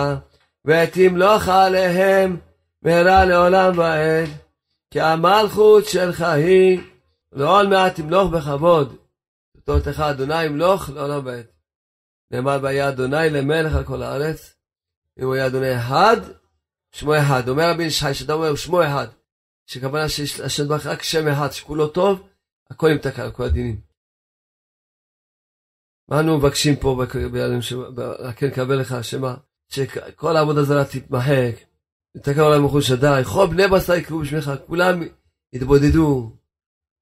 ותמלוך 0.65 1.49
עליהם 1.49 2.37
מהרה 2.83 3.25
לעולם 3.25 3.79
ועד. 3.79 4.29
כי 4.91 5.01
המלכות 5.01 5.87
שלך 5.87 6.21
היא 6.21 6.81
לעול 7.33 7.67
מעט 7.67 7.95
תמלוך 7.95 8.31
בכבוד. 8.31 8.97
בתורתך 9.57 10.01
אדוני 10.01 10.45
ימלוך 10.45 10.91
לעולם 10.91 11.27
ועד. 11.27 11.47
נאמר 12.31 12.59
והיה 12.63 12.89
אדוני 12.89 13.31
למלך 13.31 13.75
על 13.75 13.85
כל 13.85 14.03
הארץ. 14.03 14.55
אם 15.19 15.25
הוא 15.25 15.35
היה 15.35 15.47
אדוני 15.47 15.77
אחד, 15.77 16.17
שמו 16.93 17.19
אחד. 17.19 17.49
אומר 17.49 17.71
רבי 17.71 17.85
ישחי 17.85 18.15
שאתה 18.15 18.33
אומר 18.33 18.57
שמו 18.57 18.83
אחד. 18.85 19.07
שכוונה 19.67 20.09
שיש 20.09 20.41
לשם 20.41 20.69
ברך 20.69 20.87
רק 20.87 21.03
שם 21.03 21.29
אחד 21.29 21.53
שכולו 21.53 21.89
טוב, 21.89 22.29
הכל 22.71 22.89
נמתק 22.89 23.19
על 23.19 23.31
כל 23.31 23.43
הדינים. 23.43 23.81
מה 26.09 26.21
אנו 26.21 26.39
מבקשים 26.39 26.77
פה 26.77 27.03
בימים 27.33 27.61
כן 28.37 28.51
קבל 28.51 28.81
לך 28.81 28.95
שמה? 29.03 29.37
שכל 29.69 30.37
העבודה 30.37 30.63
זרה 30.63 30.85
תתמחק, 30.85 31.55
נתקע 32.15 32.43
עולם 32.43 32.65
מחוץ 32.65 32.85
שדי, 32.85 33.23
כל 33.33 33.47
בני 33.47 33.69
בשר 33.69 33.95
יקראו 33.95 34.21
בשמך, 34.21 34.51
כולם 34.67 35.03
יתבודדו, 35.53 36.37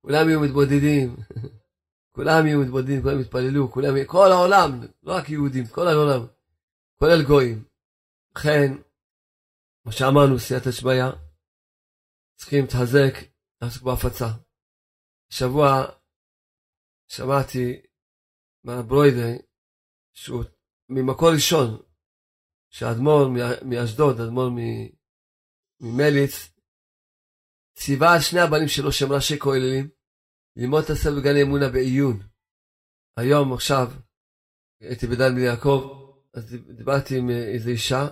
כולם 0.02 0.28
יהיו 0.28 0.40
מתבודדים, 0.40 1.16
כולם 2.14 2.46
יהיו 2.46 2.60
מתבודדים, 2.60 3.02
כולם 3.02 3.20
יתפללו, 3.20 3.70
כולם, 3.70 4.04
כל 4.06 4.32
העולם, 4.32 4.80
לא 5.02 5.12
רק 5.12 5.30
יהודים, 5.30 5.66
כל 5.66 5.88
העולם, 5.88 6.26
כולל 6.98 7.22
גויים. 7.22 7.64
לכן, 8.36 8.74
כמו 9.88 9.96
שאמרנו, 9.96 10.38
סייעתא 10.38 10.70
שמיא, 10.72 11.04
צריכים 12.38 12.64
להתחזק, 12.64 13.14
לעסוק 13.62 13.82
בהפצה. 13.82 14.26
השבוע 15.30 15.66
שמעתי 17.10 17.82
מהברוידה, 18.64 19.28
שהוא 20.14 20.44
ממקור 20.88 21.28
ראשון, 21.34 21.82
שהאדמו"ר 22.70 23.28
מאשדוד, 23.68 24.20
אדמו"ר 24.20 24.50
ממליץ, 25.80 26.34
ציווה 27.78 28.14
על 28.14 28.20
שני 28.20 28.40
הבנים 28.40 28.68
שלו 28.68 28.92
שהם 28.92 29.12
ראשי 29.12 29.38
כוללים, 29.38 29.90
ללמוד 30.56 30.84
את 30.84 30.90
הספר 30.90 31.20
בגן 31.20 31.36
אמונה 31.42 31.68
בעיון. 31.72 32.16
היום, 33.16 33.52
עכשיו, 33.52 33.86
הייתי 34.80 35.06
בדן 35.06 35.34
בני 35.34 35.44
יעקב, 35.44 35.80
אז 36.34 36.56
דיברתי 36.76 37.18
עם 37.18 37.30
איזו 37.30 37.70
אישה, 37.70 38.02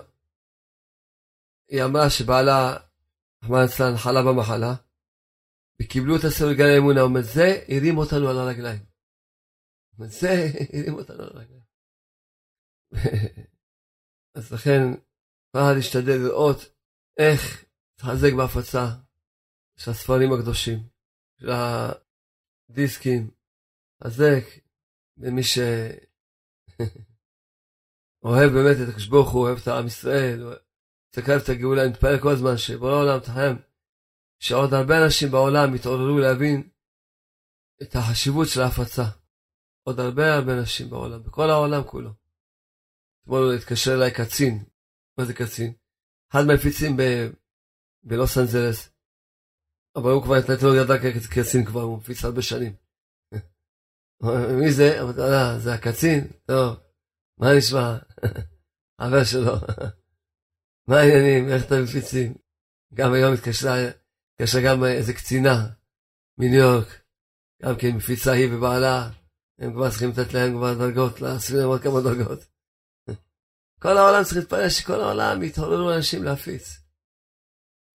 היא 1.67 1.83
אמרה 1.83 2.09
שבעלה, 2.09 2.77
רחמנא 3.43 3.61
ליצלן, 3.61 3.97
חלה 3.97 4.21
במחלה, 4.23 4.73
וקיבלו 5.81 6.15
את 6.15 6.23
הספר 6.23 6.49
בגן 6.53 6.65
האמונה, 6.75 7.01
אומר, 7.01 7.21
זה 7.21 7.65
הרים 7.67 7.97
אותנו 7.97 8.29
על 8.29 8.37
הרגליים. 8.37 8.85
זה 9.97 10.47
הרים 10.73 10.93
אותנו 10.93 11.23
על 11.23 11.29
הרגליים. 11.33 11.67
אז 14.35 14.53
לכן, 14.53 14.81
צריכה 15.51 15.73
להשתדל 15.75 16.17
לראות 16.23 16.57
איך 17.17 17.65
להתחזק 17.91 18.33
בהפצה 18.37 18.85
של 19.77 19.91
הספרים 19.91 20.33
הקדושים, 20.33 20.79
של 21.39 21.49
הדיסקים, 22.69 23.31
חזק 24.03 24.43
למי 25.17 25.43
שאוהב 25.43 26.09
באמת 28.55 28.77
את 28.83 28.89
הקדוש 28.89 29.07
ברוך 29.07 29.31
הוא, 29.31 29.41
אוהב 29.41 29.57
את 29.57 29.67
עם 29.67 29.87
ישראל, 29.87 30.57
מסתכל 31.17 31.37
את 31.43 31.49
הגאולה, 31.49 31.83
אני 31.83 31.91
מתפלל 31.91 32.19
כל 32.21 32.31
הזמן 32.31 32.57
שבורא 32.57 32.91
העולם 32.91 33.19
תחם, 33.19 33.55
שעוד 34.39 34.73
הרבה 34.73 35.05
אנשים 35.05 35.31
בעולם 35.31 35.75
יתעוררו 35.75 36.19
להבין 36.19 36.69
את 37.81 37.95
החשיבות 37.95 38.47
של 38.47 38.61
ההפצה. 38.61 39.03
עוד 39.87 39.99
הרבה 39.99 40.35
הרבה 40.35 40.53
אנשים 40.59 40.89
בעולם, 40.89 41.23
בכל 41.23 41.49
העולם 41.49 41.83
כולו. 41.83 42.09
אתמול 43.23 43.55
התקשר 43.55 43.93
אליי 43.93 44.11
קצין, 44.13 44.63
מה 45.17 45.25
זה 45.25 45.33
קצין? 45.33 45.73
אחד 46.31 46.43
מהמפיצים 46.47 46.97
ב- 46.97 47.29
בלוס 48.03 48.37
אנזלס, 48.37 48.89
אבל 49.95 50.11
הוא 50.11 50.23
כבר 50.23 50.35
נתן 50.35 50.65
לו 50.65 50.75
ידע 50.75 50.93
כקצין 50.97 51.65
כבר, 51.65 51.81
הוא 51.81 51.97
מפיץ 51.97 52.23
הרבה 52.23 52.41
שנים. 52.41 52.75
מי 54.61 54.71
זה? 54.71 55.01
אמרתי, 55.01 55.21
אה, 55.21 55.59
זה 55.59 55.73
הקצין? 55.73 56.27
טוב, 56.45 56.77
מה 57.39 57.47
נשמע? 57.57 57.97
חבר 59.01 59.23
שלו. 59.23 59.53
מה 60.87 60.95
העניינים? 60.97 61.49
איך 61.49 61.65
אתם 61.65 61.83
מפיצים? 61.83 62.33
גם 62.93 63.13
היום 63.13 63.33
התקשרה, 63.33 63.75
התקשרה 64.33 64.61
גם 64.65 64.83
איזה 64.83 65.13
קצינה 65.13 65.55
מניו 66.37 66.59
יורק, 66.59 66.87
גם 67.63 67.73
כן 67.81 67.91
מפיצה 67.97 68.31
היא 68.31 68.49
ובעלה, 68.51 69.09
הם 69.59 69.73
כבר 69.73 69.89
צריכים 69.89 70.09
לתת 70.09 70.33
להם 70.33 70.51
כבר 70.57 70.73
דרגות, 70.73 71.21
להוסיף 71.21 71.55
להם 71.55 71.67
עוד 71.67 71.81
כמה 71.81 72.01
דרגות. 72.01 72.39
כל 73.83 73.97
העולם 73.97 74.23
צריך 74.23 74.37
להתפלל 74.37 74.69
שכל 74.69 74.99
העולם 75.01 75.43
יתעוררו 75.43 75.93
אנשים 75.93 76.23
להפיץ. 76.23 76.65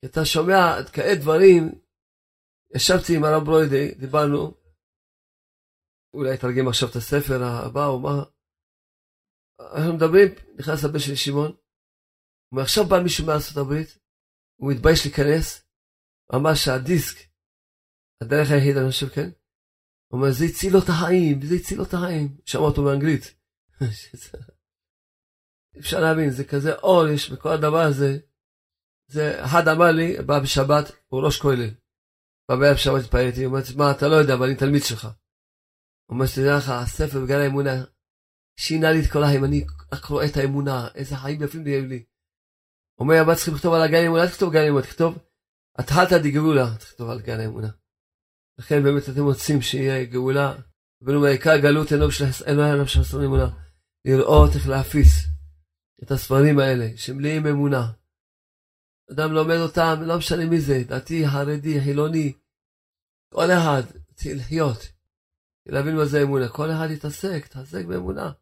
אתה 0.04 0.24
שומע 0.24 0.82
כעת 0.92 1.18
דברים, 1.20 1.62
ישבתי 2.74 3.16
עם 3.16 3.24
הרב 3.24 3.44
ברוידי, 3.44 3.94
דיברנו, 3.94 4.54
אולי 6.14 6.34
יתרגם 6.34 6.68
עכשיו 6.68 6.88
את 6.88 6.96
הספר 6.96 7.42
הבא 7.44 7.86
או 7.86 8.00
מה, 8.00 8.22
אנחנו 9.60 9.92
מדברים, 9.96 10.28
נכנס 10.58 10.84
לבן 10.84 10.98
של 10.98 11.14
שמעון, 11.14 11.52
הוא 12.52 12.56
אומר, 12.56 12.62
עכשיו 12.62 12.86
בא 12.86 13.02
מישהו 13.02 13.26
מארצות 13.26 13.56
הברית, 13.56 13.98
הוא 14.56 14.72
מתבייש 14.72 15.06
להיכנס, 15.06 15.64
הוא 16.26 16.40
אמר 16.40 16.54
שהדיסק, 16.54 17.16
הדרך 18.22 18.50
היחידה, 18.50 18.80
אני 18.80 18.90
חושב, 18.90 19.08
כן, 19.08 19.30
הוא 20.08 20.20
אומר, 20.20 20.32
זה 20.32 20.44
הציל 20.44 20.72
לו 20.72 20.78
את 20.78 20.88
החיים, 20.88 21.42
זה 21.42 21.54
הציל 21.54 21.78
לו 21.78 21.84
את 21.84 21.94
החיים, 21.94 22.36
שמע 22.44 22.60
אותו 22.60 22.84
באנגלית. 22.84 23.34
אפשר 25.80 26.00
להבין, 26.00 26.30
זה 26.30 26.44
כזה 26.44 26.74
אור 26.74 27.08
יש 27.08 27.30
בכל 27.30 27.48
הדבר 27.48 27.80
הזה. 27.80 28.18
זה, 29.06 29.44
אחד 29.44 29.68
אמר 29.68 29.90
לי, 29.90 30.22
בא 30.26 30.40
בשבת, 30.40 30.92
הוא 31.08 31.24
ראש 31.24 31.40
כולל. 31.40 31.70
בא 32.48 32.56
בערב 32.56 32.76
שבת 32.76 33.04
התפללתי, 33.04 33.44
הוא 33.44 33.52
אומר, 33.52 33.62
מה, 33.76 33.90
אתה 33.90 34.08
לא 34.08 34.14
יודע, 34.14 34.34
אבל 34.34 34.46
אני 34.46 34.56
תלמיד 34.56 34.82
שלך. 34.82 35.04
הוא 35.04 36.14
אומר, 36.14 36.26
שתדע 36.26 36.56
לך, 36.56 36.68
הספר 36.68 37.24
בגן 37.24 37.40
האמונה 37.40 37.84
שינה 38.56 38.92
לי 38.92 39.00
את 39.00 39.12
כל 39.12 39.24
החיים, 39.24 39.44
אני 39.44 39.64
רק 39.92 40.04
רואה 40.04 40.26
את 40.26 40.36
האמונה, 40.36 40.88
איזה 40.94 41.16
חיים 41.16 41.42
יפים 41.42 41.64
נהיו 41.64 41.86
לי. 41.86 42.11
אומר, 42.98 43.14
אבל 43.20 43.34
צריכים 43.34 43.54
לכתוב 43.54 43.74
על 43.74 43.82
הגן 43.82 44.04
האמונה, 44.04 44.22
אל 44.22 44.28
תכתוב 44.28 44.52
גן 44.52 44.60
האמונה, 44.60 44.82
תכתוב, 44.82 45.18
התחלת 45.78 46.12
דגאולה, 46.12 46.66
תכתוב 46.78 47.10
על 47.10 47.20
גן 47.20 47.40
האמונה. 47.40 47.68
לכן 48.58 48.82
באמת 48.82 49.08
אתם 49.08 49.22
רוצים 49.22 49.62
שיהיה 49.62 50.04
גאולה, 50.04 50.54
אבל 51.04 51.14
הוא 51.14 51.22
מעיקר 51.22 51.56
גלות 51.62 51.92
אינו 51.92 52.10
של 52.10 52.26
חסרון 53.00 53.24
אמונה, 53.24 53.48
לראות 54.04 54.50
איך 54.54 54.68
להפיס 54.68 55.26
את 56.02 56.10
הספרים 56.10 56.58
האלה, 56.58 56.88
שמלאים 56.96 57.46
אמונה. 57.46 57.92
אדם 59.12 59.32
לומד 59.32 59.56
אותם, 59.56 60.02
לא 60.06 60.18
משנה 60.18 60.46
מי 60.46 60.60
זה, 60.60 60.82
דתי, 60.86 61.28
חרדי, 61.28 61.80
חילוני, 61.80 62.32
כל 63.34 63.50
אחד 63.50 63.82
צריך 64.14 64.36
לחיות, 64.36 64.78
להבין 65.66 65.96
מה 65.96 66.04
זה 66.04 66.22
אמונה, 66.22 66.48
כל 66.48 66.70
אחד 66.70 66.88
יתעסק, 66.90 67.46
תעסק 67.46 67.84
באמונה, 67.84 68.32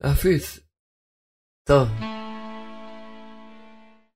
להפיץ. 0.00 0.58
טוב. 1.68 2.15